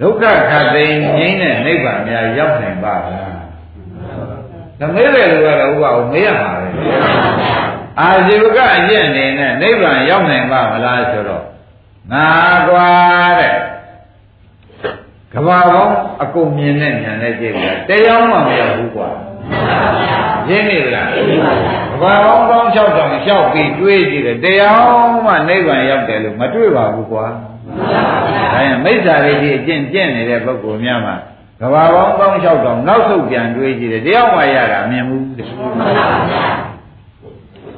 [0.00, 3.34] ဒုက္ခခတ်သိမ်းငြိမ်းတဲ့နိဗ္ဗာန်များရောက်နိုင်ပါလား
[4.78, 6.68] သမီးတွေကတော့ဥပ္ပါကိုမေးရမှာပဲ
[8.00, 11.44] အာဇီဝကအကျင့်နေနဲ့နိဗ္ဗာန်ရောက်နိုင်ပါမလားဆိုတော့
[12.12, 12.26] ငါ
[12.68, 12.88] ကွာ
[13.38, 13.54] တဲ့
[15.32, 19.08] ကဘာပေါင်းအကုန်မြင်တဲ့ဉာဏ်နဲ့ကြည့်ကြတရားမှမရောက်ဘူးကွာ
[20.48, 21.08] ရင်းနေလား
[22.00, 24.82] ဘာပေါင်းပေါင်း6တောင်လျှောက်ပြီးတွေးကြည့်တယ်တရား
[25.24, 27.26] မှနိဗ္ဗာန်ရောက်တယ်လို့မတွေးပါဘူးကွာ
[28.52, 31.14] ဒါရင်မိစ္ဆာရိတိအကျင့်ကျင့်နေတဲ့ပုဂ္ဂိုလ်များမှာ
[31.60, 35.48] ကဘာပေါင်းပေါင်း6တောင်နောက်ဆုတ်ပြန်တွေးကြည့်တယ်တရားမှရတာမြင်ဘူးတဲ့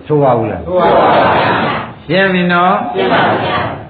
[0.07, 1.07] ဆိုပါဘူးလားဆိုပါပါ
[2.07, 3.86] ရှင်းပြီနော်ရှင်းပါပါ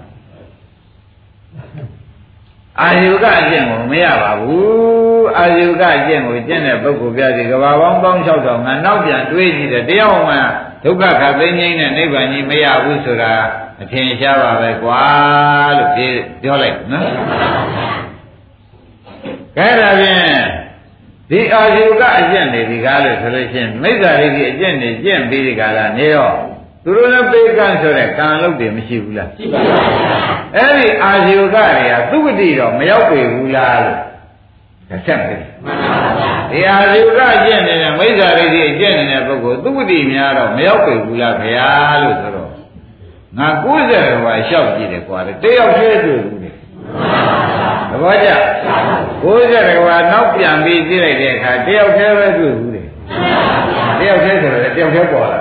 [2.81, 10.37] အာယုကအကျင့်ကိုမရပါဘူးအာယုကအကျင့်ကိုကျင့်တဲ့ပုဂ္ဂိုလ်ပြစီကဘာပေါင်းပေါင်း6000ငါနောက်ပြန်တွေးကြည့်တယ်တရားမှ
[10.85, 13.33] ဒုက္ခခသိငိမ့်တဲ့နိဗ္ဗာန်ကြီးမရဘူးဆိုတာ
[13.83, 15.01] အထင်ရှားပါပဲကွာ
[15.79, 15.91] လို့
[16.43, 17.09] ပြောလိုက်နော်
[19.57, 20.66] ကဲဒါဖြင့်
[21.31, 26.35] ဒီအာယုကအကျင့်တွေဒီကားလို့ဆိုလို့ရှိရင်မိစ္ဆာရိတိအကျင့်တွေကျင့်ပြီးဒီကားလားနေတော့
[26.85, 29.79] သူတို့လည်းပေကန့်ဆိုတဲ့ကံလုပ်တွေမရှိဘူးလားရှိပါပါ
[30.57, 34.01] အဲ့ဒီအာဇီဝကတွေကသူဝတိတော့မရောက်ပေဘူးလားလို့
[34.91, 41.69] တစ်ချက်ပဲမှန်ပါဗျာဒီအာဇီဝကကျင့်နေတဲ့မိစ္ဆာရိတိကျင့်နေတဲ့ပုဂ္ဂိုလ်သူဝတိများတော့မရောက်ပေဘူးလားဗျာ
[42.03, 42.51] လို့ဆိုတော့
[43.39, 46.46] ငါ90ဘာလျှောက်ကြည့်တယ်ကွာတယောက်တည်းတွေ့
[48.01, 48.39] ဘူးလေသ
[49.23, 52.83] ဘောကျ90ဘာနောက်ပြန်ပြီးကြည့်လိုက်တဲ့အခါတယောက်တည်းပဲတွေ့ဘူးလေ
[53.99, 55.41] တယောက်တည်းဆိုတော့တယောက်တည်းပေါ်လာ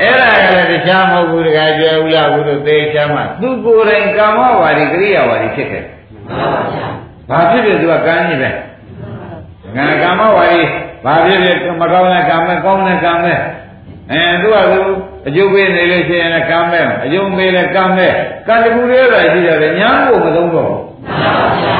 [0.00, 5.84] အဲ့ဒါကလည်းတရားမဟုတ်ဘူးတခါကျေဦးလားဘူးလို့သေချာမှသူကိုယ်တိုင်ကာမဝါဒီကရိယာဝါဒီဖြစ်ခဲ့
[7.30, 8.50] ဘာဖြစ်ဖြစ်သူကကမ်းကြီးပဲ
[9.76, 10.62] ငါကာမဝါဒီ
[11.04, 13.38] ဘာဖြစ်ဖြစ်မကောင်းတဲ့ကံမဲ့ကောင်းတဲ့ကံမဲ့
[14.12, 14.80] အဲသူကသူ
[15.28, 18.12] အကျုပ်ပေးနေလို့ရှိရင်လည်းကံမဲ့အကျုပ်ပေးလည်းကံမဲ့
[18.48, 20.87] ကံတကူလေးပဲရှိတယ်ညာကိုမသုံးတော့ဘူး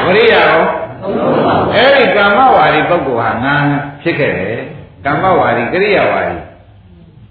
[0.05, 0.63] ကရိယာရော
[1.73, 3.55] အဲ့ဒီကာမဝါဒီပုဂ္ဂိုလ်ဟာငါ
[4.01, 4.59] ဖြစ်ခဲ့တယ်
[5.05, 6.35] ကာမဝါဒီကရိယာဝါဒီ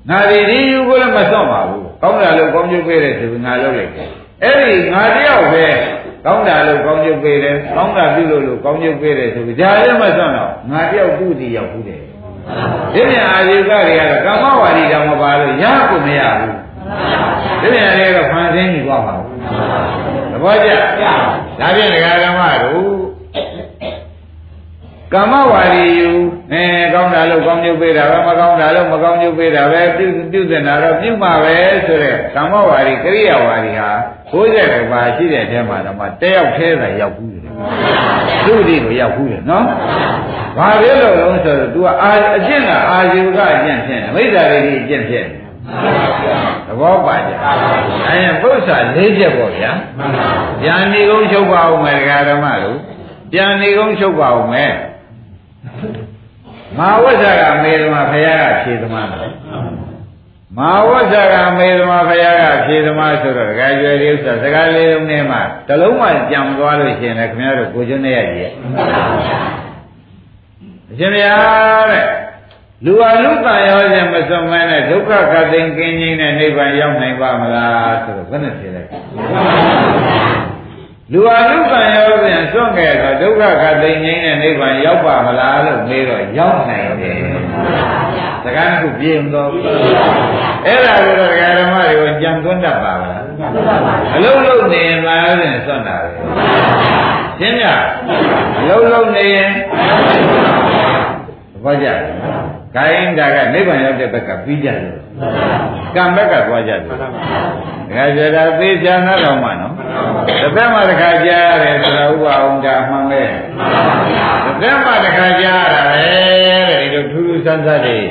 [0.09, 4.09] ငါဒီဒီယူကိုလည်းမစွန့်ပါဘူးကောင်းတာလို့ကောင်းကျုပ်ပေးတယ်ဆိုပြီးငါလုပ်လိုက်တယ်
[4.42, 5.64] အဲ့ဒီငါတယောက်ပဲ
[6.24, 12.03] ကောင်းတာလို့ကောင်းကျုပ်ပေးတယ်ကောင်းတာပြုလို့လို့ကောင်းကျုပ်ပေးတယ်ဆိုပြီးဒါလည်းမစွန့်တော့ငါတယောက်သူ့တည်ရောက်ဘူးတယ်
[12.94, 16.55] ဒီပြန်အာဇီကတွေကတော့ကာမဝါဒီတောင်မပါလို့ရကိုမရဘူး
[17.61, 19.36] ဒီပြန်တွေကတော့ဖန်ဆင်းနေသွားပါဘူး
[20.07, 20.07] သ
[20.43, 20.70] ဘောကျ
[21.61, 22.99] ဒါပြန်ဒကာဓမ္မတို့
[25.12, 26.11] ကာမဝါဒီယူ
[26.53, 26.64] အဲ
[26.95, 33.91] ကောင်းတာလို့ကောင်းကျုပ်ပေးတာပဲမကောင်းတာလို့မကောင်းကျုပ်ပေးတာပဲပြုပြုစင်တာတော့ပြုမှာပဲဆိုတဲ့ကာမဝါဒီကရိယာဝါဒီဟာ
[34.32, 37.53] 90ပါးရှိတဲ့အထဲမှာတော့မှတယောက်သေးတာရောက်ဘူးတယ်
[38.45, 39.64] သူ့ဒီကိုရောက်ဘူးတယ်နော်
[40.59, 45.47] ဘာဖြစ်လို့လဲဆိုတော့ तू အာအကျင့်ကအာဇီဝကအကျင့်ဖြစ်နေမိစ္ဆာရိတိအကျင့်ဖြစ်နေ
[46.66, 47.30] သဘောပါကြ။
[48.06, 49.70] အဲရင်ပု္ပ္ပာ၄ချက်ပေါ့ဗျာ။
[50.64, 51.98] ဉာဏ်ဤကုန်းချုပ်ပါဦးမယ်
[52.28, 52.78] ဓမ္မတို့။
[53.34, 54.72] ဉာဏ်ဤကုန်းချုပ်ပါဦးမယ်။
[56.76, 59.32] မဟာဝဇ္ဇကမေသမဘုရားကဖြေသမားတယ်
[60.58, 65.38] မဟာဝဇ္ဇကမေသမဘုရားကဖြေသမားဆိုတော့ဒကာကျွယ်လေးဥစ္စာစကားလေးလုံးနဲ့မှ
[65.68, 68.52] တလုံးမှကြံသွားလို့ရှိရင်လည်းခင်ဗျားတို့ကိုကျွန်းနေရကြီးရဲ့
[70.90, 72.04] အရှင်ဘုရားတဲ့
[72.84, 78.88] လူအလူတန်ရောခြင်းမစွန့်မဲနဲ့ဒုက္ခခတ်သိမ်းကင်းခြင်းနဲ့နိဗ္ဗာန်ရောက်နိုင်ပါမလားဆိုတော့ဘယ်နဲ့ဖြေလိုက်
[81.12, 87.18] လူအနုပံရောပြန်စွန့်ခဲ့တော့ဒုက္ခခသိငိမ့်တဲ့နိဗ္ဗာန်ရောက်ပါမလားလို့မေးတော့ရောက်နိုင်တယ်။
[88.44, 89.62] စကားတစ်ခုပြေမတော့ဘူး။
[90.66, 93.24] အဲ့ဒါကိုတော့ဒကာဓမ္မတွေကိုကြံသွန်းတတ်ပါမလား။
[94.14, 96.08] အလုံးလုံးနေရင်လားဆိုရင်စွန့်တာပဲ။
[97.38, 97.66] ရှင်းပြ။
[98.58, 99.50] အလုံးလုံးနေရင်
[101.64, 102.12] ဘာကြလဲ။
[102.74, 104.78] ဂိုင်းတာကနိဗ္ဗာန်ရောက်တဲ့ဘက်ကပြီးကြတယ်။
[105.94, 109.74] ကံဘက်ကသွားကြတယ်။ဒါကြတာသေချာနာတော်မှနော်။
[110.42, 113.22] တစ်သက်မှတစ်ခါကြားရတယ်ဆိုတာဥပအောင်ဒါမှန်ပဲ။
[114.44, 116.11] တစ်သက်မှတစ်ခါကြားရတာပဲ
[116.70, 117.98] တဲ့ဒီလိုထူးထူးဆန်းဆန်းတွေ။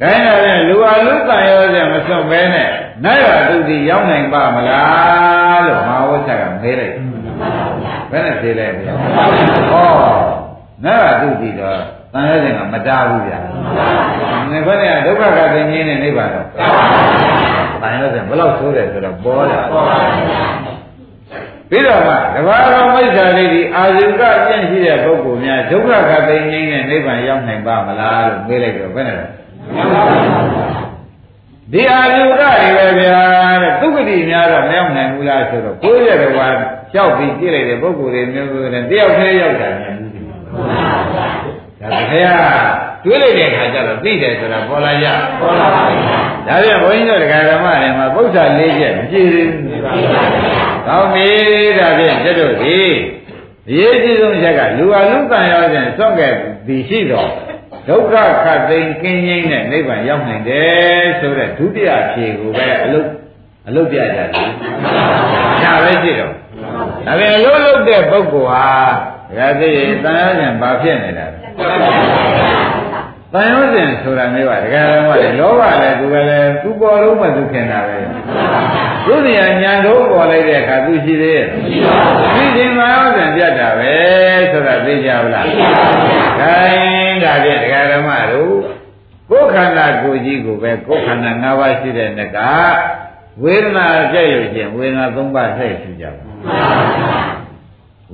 [0.00, 0.10] ဒါ
[0.44, 2.70] ရင်လူအလူတန်ရောစမစွန့်ပဲနဲ့
[3.04, 6.94] နိုင်ရသူဒီရောက်နိုင်ပါမလားလို့မဟာဝိသကမေးလိုက်။
[8.10, 8.94] ဘယ်နဲ့ဖြေလဲဗျာ။
[9.72, 10.31] ဟော
[10.84, 11.80] နိုင်ရသူဒီတော့
[12.14, 13.38] တန်ရဲစဉ်ကမတားဘူးဗျာ။
[14.50, 16.46] ငါခေါင်းကဒုက္ခကသိငင်းနေနေပါတော့။
[17.82, 19.60] တန်ရဲစဉ်ဘယ်လောက်ဆိုးတယ်ဆိုတော့ပေါ်တာ။
[21.70, 29.26] ပြီးတော့မှတဘာတော်မိစ္ဆာလေးဒီအာဇုကအကျင့်ရှိတဲ့ပုဂ္ဂိုလ်များဒုက္ခကသိငင်းနဲ့နိဗ္ဗာန်ရောက်နိုင်ပါမလားလို့မေးလိုက်တော့ဘယ်နဲ့လဲ။
[31.72, 33.20] ဒီအာဇုကတွေပဲဗျာ
[33.62, 36.40] တဲ့သုခတိများတော့မရောက်နိုင်ဘူးလားဆိုတော့ကိုယ်ရဲ့ဘဝ
[36.94, 40.11] ကြောက်ပြီးကြည့်လိုက်တဲ့ပုဂ္ဂိုလ်တွေမျိုးမျိုးနဲ့တယောက်တည်းရောက်တာများ
[40.52, 40.66] ဘူး။
[41.80, 45.06] ဒါဘုရားတွေးလိုက်တဲ့အခါကျတော့သိတယ်ဆိုတာပေါ်လာကြ
[45.40, 49.80] ပေါ်လာပါဘူးဒါပြန်ဘုန်းကြီးတို့တရားဓမ္မတွေမှာပု္ပ္ပာ၄ချက်မကြည့်သေးဘူး
[50.86, 51.28] ကောင်းပြီ
[51.78, 52.78] ဒါဖြင့်ကျွတ်တို့ဒီ
[53.68, 56.34] အရေးကြီးဆုံးချက်ကလူအလူတန်ရောခြင်းစွန့်ခဲ့
[56.66, 57.28] သည်ရှိတော့
[57.88, 63.08] ဒုက္ခခတ်သိမ်းကင်းငြိမ်းတဲ့နိဗ္ဗာန်ရောက်နိုင်တယ်ဆိုတဲ့ဒုတိယဖြေကိုပဲအလုတ်
[63.68, 64.28] အလုတ်ပြကြတယ်
[65.64, 66.32] ဒါပဲရှိတော့
[67.06, 68.66] ဒါပြန်အလုတ်လုပ်တဲ့ပုဂ္ဂိုလ်ဟာ
[69.38, 71.38] ဒါသိရင်တန်ရောခြင်းဘာဖြစ်နေတာလဲ
[73.32, 77.98] တန်ရောစဉ်ဆိုတာမျိုးပါတကယ်တော့လေလောဘလည်းသူကလည်းသူပေါ်လို့မှသူခင်တာပဲ
[79.06, 81.46] သူနေရာညာတော့ပေါ်လိုက်တဲ့အခါသူရှိသေးရဲ့
[82.34, 83.92] ရှိခြင်းတန်ရောစဉ်ပြတ်တာပဲ
[84.52, 85.46] ဆိုတာသိကြဘူးလား
[86.40, 88.54] ခိုင်းဒါဖြင့်ဒကာဓမ္မတို့
[89.30, 92.38] ကိုယ်ခန္ဓာကိုယ်ကြီးကိုပဲကိုယ်ခန္ဓာ၅ပါးရှိတဲ့နက
[93.42, 96.22] ဝေဒနာကြည့်ရခြင်းဝေဒနာ၃ပါးဆက်ရှိကြပါ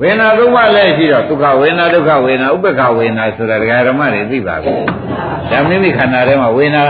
[0.00, 4.74] ဝေဒနာသုံးပါးလည်းရှိတော့ဒုက္ခဝေဒနာဒုက္ခဝေဒနာဥပ္ပခဝေဒနာဆိုတာဒကာဓမ္မတွေသိပါပြီ။
[5.50, 6.84] ဒါမိမိခန္ဓာထဲမှာဝေဒနာ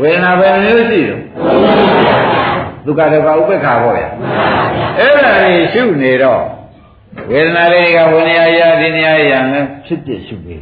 [0.00, 1.18] ဝေဒနာပဲမျိုးရှိတယ်။
[2.86, 4.08] ဒုက္ခဒုက္ခဥပ္ပခပေါ့ဗျာ။
[4.98, 6.42] အဲ့ဒါတွေရှုနေတော့
[7.30, 10.60] ဝေဒနာတွေကဝိနည်းရာဒီနေရာရာနဲ့ဖြစ်ဖြစ်ရှုပေး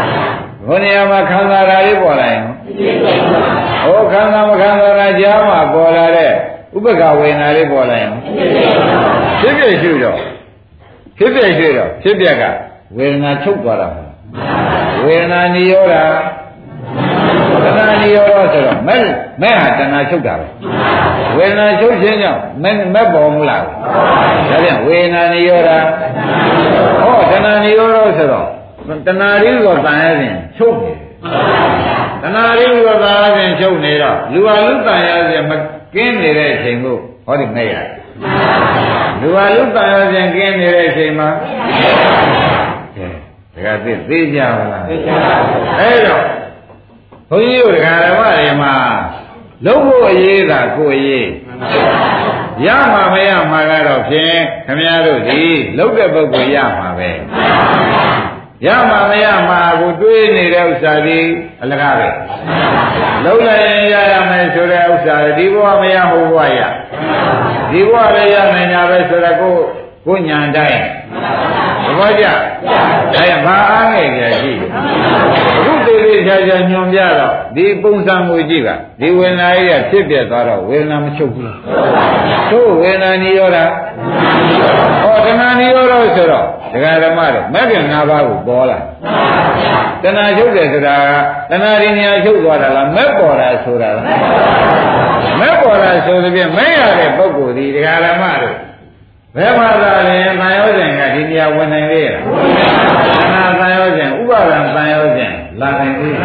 [0.66, 2.44] ။ဘုနေရာမှာခံစားတာလေးပေါ်လာရင်
[3.84, 6.32] ဟောခံစားမခံစားတာကြားမှာပေါ်လာတဲ့
[6.76, 8.12] ဥပ္ပခဝေဒနာလေးပေါ်လာရင်
[9.40, 10.18] ဖြစ်ဖြစ်ရှုတော့
[11.18, 12.42] ဖြစ်ပြရှိတော့ဖြစ်ပြက
[12.96, 13.88] ဝေဒနာချုပ်သွားတာ
[15.04, 15.94] ဝေဒနာနိရောဓ
[17.64, 19.04] တဏှာနိရောဓဆိုတော့မဲ့
[19.42, 20.46] မဲ့ဟာတဏှာချုပ်တာပဲ
[21.36, 23.70] ဝေဒနာချုပ်ခြင်းကြောင့်မဲ့မဲ့ပေါ်မလားဒါ
[24.62, 25.70] ပြန်ဝေဒနာနိရောဓ
[27.00, 28.48] ဟောတဏှာနိရောဓဆိုတော့
[29.06, 30.92] တဏှာရင်းကိုတန်ရခြင်းချုပ်နေ
[32.22, 35.52] တဏှာရင်းကိုတန်ရခြင်းချုပ်နေတော့လူဟာလူတန်ရခြင်းမ
[35.94, 36.96] ကင်းနေတဲ့အချိန်ကို
[37.26, 38.01] ဟောဒီမဲ့ရတယ်
[39.20, 41.28] လူဟာလူတန်ရခြင်းကင်းနေတဲ့အချိန်မှာ
[43.54, 46.22] ကဲဒါကသိသေးကြပါလားသိကြပါဘူးအဲ့တော့
[47.30, 48.74] ဘုန်းကြီးတို့ဒကာဓမ္မတွေမှာ
[49.66, 51.28] လုံးဖို့အရေးသာကိုအရေး
[52.66, 54.36] ရမှာမရမှာကတော့ဖြင့်
[54.66, 55.42] ခမည်းတော်ဒီ
[55.78, 57.10] လုံးတဲ့ပုဂ္ဂိုလ်ရမှာပဲ
[58.66, 61.20] ရမှာမရမှာကိုတွေးနေတဲ့ဥစ္စာဒီ
[61.62, 62.08] အလကားပဲ
[63.24, 66.60] လုံးလိုက်ရင်ရရမယ်ဆိုတဲ့ဥစ္စာဒီဘဝမရဟိုဘဝရ
[67.70, 69.54] ဒီဘဝလည်းရနိုင်တာပဲဆိုတော့ကို
[70.06, 70.80] ကိုညာတိုင်း
[71.86, 72.24] သဘောကျ
[73.14, 74.52] ဒါရဘာအားငယ်ကြရှိ
[75.56, 81.44] အခုသေးသေးချာချာညွန်ပြတော့ဒီပုံစံကိုကြည့်ပါဒီဝေဒနာကြီးကဖြစ်ပြသွားတော့ဝေဒနာမချုပ်ဘူး
[82.50, 83.58] သို့ဝေဒနာနိရောဓ
[85.02, 88.78] ဟောတဏှာနိရောဓဆိုတော့ဒကာဓမ္မတို့မဂ္ဂင်၅ပါးကိုပေါ်လာ
[90.02, 90.96] တဏှာချုပ်တယ်ဆိုတာ
[91.50, 94.06] ကတဏှာရင်းညာချုပ်သွားတာလားမဲ့ပေါ်တာဆိုတာလား
[95.40, 98.56] မဲ့ပေါ်တာဆိုသဖြင့်မဲ့ရတဲ့ပုဂ္ဂိုလ်ဒီဒကာဓမ္မတို့
[99.36, 102.02] ဘယ်မှာသာလဲတန်ရောစဉ်ကဒီနေရာဝင်နိုင်လေ
[103.32, 106.16] လားတဏှာတန်ရောစဉ်ဥပါဒံတန်ရောစဉ်လာနိုင်သေး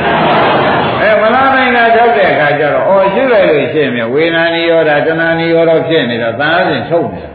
[1.01, 7.31] အဲမလာနိုင်တာကြောက်တဲ့အခါကျတော့အော်ရှိလိုက်လို့ရှိရင်ဝေဒနာနိရောဓတဏှာနိရောဓဖြစ်နေတော့တန်ရောစဉ်ထုတ်နေတာ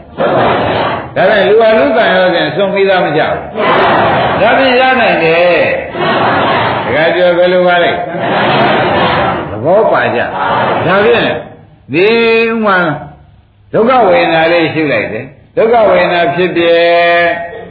[1.15, 5.61] ဒါပေမဲ့လူဟာလူတန်ရောစဉ်စွန့်ပြီးသားမကြဘူးဒါပြင်ရနိုင်တယ်
[6.85, 7.91] တခါပြောဘယ်လိုပါလဲ
[9.49, 10.19] သဘောပါကြ
[10.87, 11.23] ဒါဖြင့်
[11.93, 12.07] ဒီ
[12.51, 12.77] ဥမာ
[13.73, 15.25] ဒုက္ခဝေဒနာလေးရှုလိုက်တယ်
[15.55, 16.63] ဒုက္ခဝေဒနာဖြစ်ပြ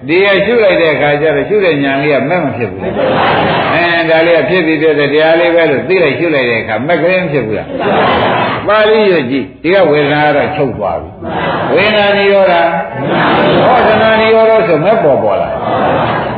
[0.09, 2.83] ဒီရရှုလိုက်တဲ့အခါကျတော့ရှုတဲ့ဉာဏ်လေးကမဲ့မဖြစ်ဘူး
[3.74, 7.68] အဲဒါလေးကဖြစ်ပြီးတဲ့တရားလေးပဲလို့သိလိုက်ရှုလိုက်တဲ့အခါမက်ကလေးဖြစ်ဘူးလား
[8.68, 11.11] ပါဠိရကြည့်ဒီကဝေဒနာကတော့ချုပ်သွားပြီ
[11.74, 12.55] ဝေဒနာနိရောဓ
[13.66, 15.49] ဟောဒနာနိရောဓဆိုမဲ့ပေါ်ပေါ်လာ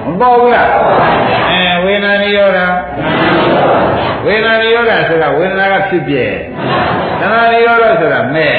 [0.06, 0.68] မပေါ်ဘူးလား
[1.50, 2.58] အဲဝေဒနာနိရောဓ
[4.26, 6.14] ဝေဒနာနိရောဓဆိုတာဝေဒနာကဖြစ်ပြ
[7.20, 8.54] ဒနာနိရောဓဆိုတာမဲ့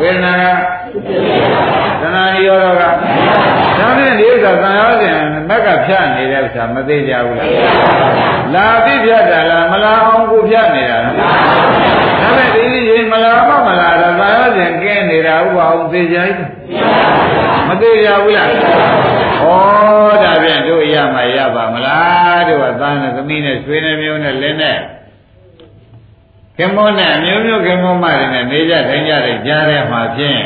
[0.00, 2.90] ဝေဒနာက သနာရောတော့ကဒါ
[3.96, 5.16] ဖြင့်ဒီဥစ္စာသံရောစဉ်
[5.48, 7.50] မက်ကဖြတ်နေတဲ့ဥစ္စာမသေးကြဘူးလား
[8.54, 16.18] လာပြီဖြတ်တာလားမလာအောင်ကိုဖြတ်နေတာလားဒါပေမဲ့ဒီဒီရင်မလာမမလာတော့သံရောစဉ်ကဲနေတာဥပအောင်သေးကြ၏
[17.68, 18.54] မသေးကြဘူးလားဩ
[20.22, 24.78] ဒါဖြင့်တို့ရမှာရပါမလားတို့ကသားနဲ့သမီးနဲ့ဆွေးနေမျိုးနဲ့လင်းနဲ့
[26.56, 30.42] ခင်မောနဲ့အမျိုးမျိုးခင်မောမတွေနဲ့နေကြထိုင်ကြတဲ့ကြားထဲမှာဖြင့်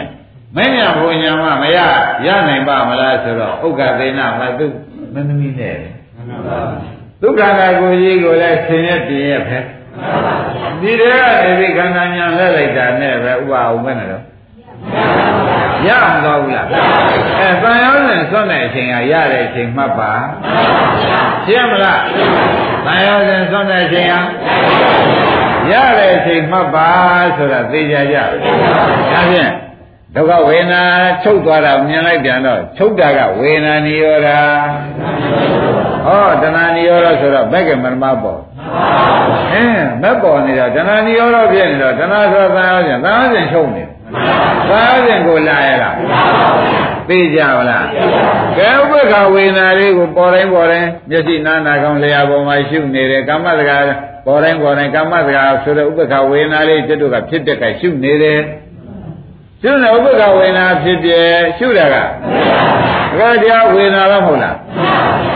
[0.57, 1.79] မင်းညာဘုံညာမမရ
[2.27, 4.67] ရနိုင်ပါမလားဆိုတော့ဥက္ကသေနမတု
[5.15, 5.77] မင်းသမီးနဲ့
[7.23, 9.59] ဒုက္ခကကိုကြီးကိုလည်းဆင်းရဲပြင်းရဖဲ
[10.81, 14.25] ဒီတည်းကနေပြီးခန္ဓာညာလဲလိုက်တာနဲ့ပဲဥပအောင်မဲ့နေတော့
[15.87, 16.67] ရအောင်တော့ဘူးလား
[17.41, 20.13] အဲတန်ရောစဉ်ဆွတ်တဲ့အချိန်ကရတဲ့အချိန်မှတ်ပါ
[21.47, 22.01] ရှင်းမလား
[22.87, 24.15] တန်ရောစဉ်ဆွတ်တဲ့အချိန်က
[25.73, 26.89] ရတဲ့အချိန်မှတ်ပါ
[27.37, 28.25] ဆိုတာသိကြကြဒါ
[29.31, 29.51] ဖြင့်
[30.15, 30.83] ဒုက္ခဝေဒနာ
[31.23, 34.29] ချုပ်သွားတာမြင်လိုက်ပြန်တော့ချုပ်တာကဝေဒနာနိရောဓ
[36.07, 38.41] ဟောတဏှာနိရောဓဆိုတော့ဘက်ကမရမပေါ့
[39.53, 43.83] အင်းမက်ပေါ်နေတော့တဏှာနိရောဓဖြစ်နေတော့တဏှာဆိုသံယောဇဉ်သံယောဇဉ်ချုပ်နေ
[44.71, 45.97] သံယောဇဉ်ကိုလာရလား
[47.09, 47.87] သိကြပါလား
[48.59, 53.77] ကဲဥပ္ပခဝေဒနာလေးကိုပေါ်တိုင်းပေါ်တိုင်းမျက်စိနားနာကောင်းလျာပေါ်မှာရှုနေတယ်ကာမတကာ
[54.27, 58.41] ပေါ်တိုင်းပေါ်တိုင်းကာမတကာဆိုတဲ့ဥပ္ပခဝေဒနာလေးကျွတ်တို့ကဖြစ်တဲ့ကရှုနေတယ်
[59.65, 61.11] ရှုနေဥပ္ပခဝေဒနာဖြစ်ပြ
[61.59, 61.97] ရှုတာက
[63.19, 64.57] ဒါတရားဝေဒနာတော့မဟုတ်လား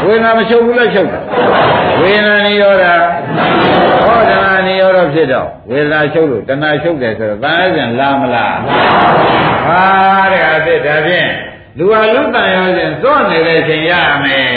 [0.04, 1.20] ဝေဒနာမချုပ်ဘူးလားချုပ်တာ
[2.00, 2.84] ဝေဒနာနိရောဓ
[4.04, 8.56] ဟောတဏှာနိရောဓဖြစ်တော့ဝေဒနာချုပ်လို့တဏှာချုပ်တယ်ဆိုတော့တန်အစဉ်လာမလား
[9.66, 9.82] ဟာ
[10.32, 11.28] တဲ့အစ်ဒါဖြင့်
[11.78, 13.92] လူဟာလူတန်ရောစဉ်စွန့်နေတဲ့အချိန်ရ
[14.24, 14.48] မယ်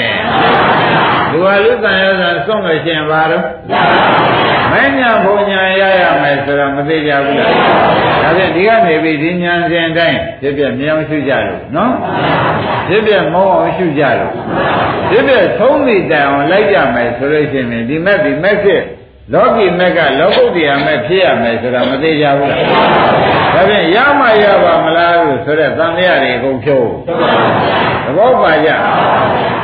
[1.32, 3.43] လူဟာလူတန်ရောစဉ်စွန့်လို့ရှိရင်ဘာတော့
[4.71, 7.53] မညာဘုံညာရရမယ်ဆိုတော့မသိကြဘူးလား
[8.23, 11.93] ဒါဖြင့်ဒီကနေပြီးဒီညာစဉ်တိုင်းဖြစ်ပြမြောင်ရှုကြလို့နော်
[12.88, 14.34] ဖြစ်ပြမောအောင်ရှုကြလို့
[15.09, 18.82] ဖြစ်ပြသုံးမိတိုင်အောင်လိုက်ကြမယ်ဆိုလို့ရှိရင်ဒီမက်ဒီမက်ဖြစ်
[19.34, 22.63] လောကီမက်ကလောကုတ္တရာမက်ဖြစ်ရမယ်ဆိုတာမသေးကြဘူးလား
[23.53, 26.88] ဒါဖြင့်ရမရပါမလားလို့ဆိုတဲ့သံဃာတွေအကုန်ဖြုတ်
[28.05, 28.69] သဘောပါကြ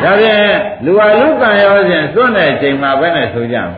[0.03, 0.41] ဒါဖြင့်
[0.86, 3.70] လူဟာလူကံရောစဉ်စွန့်တဲ့အချိန်မှာဘယ်နဲ့ဆိုကြမ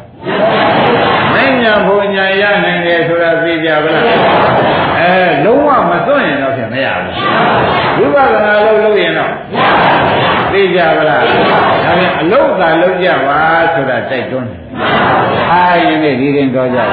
[1.35, 4.05] လဲမညာဘုံညာရနိုင်တယ်ဆိုတာသိကြပါလား
[4.99, 5.13] အဲ
[5.45, 6.87] လုံးဝမစွန့်ရင်တော့ဖြင့်မရ
[7.97, 9.31] ဘူးဝိပဿနာလို့လုပ်ရင်တော့
[10.51, 11.23] သိကြပါလား
[11.89, 13.39] ဒါဖြင့်အလုတ်သာလုပ်ကြပါ
[13.73, 14.59] ဆိုတာတိုက်တွန်းတယ်
[15.51, 16.89] အားရင်ဒီရင်တော်ကြတယ်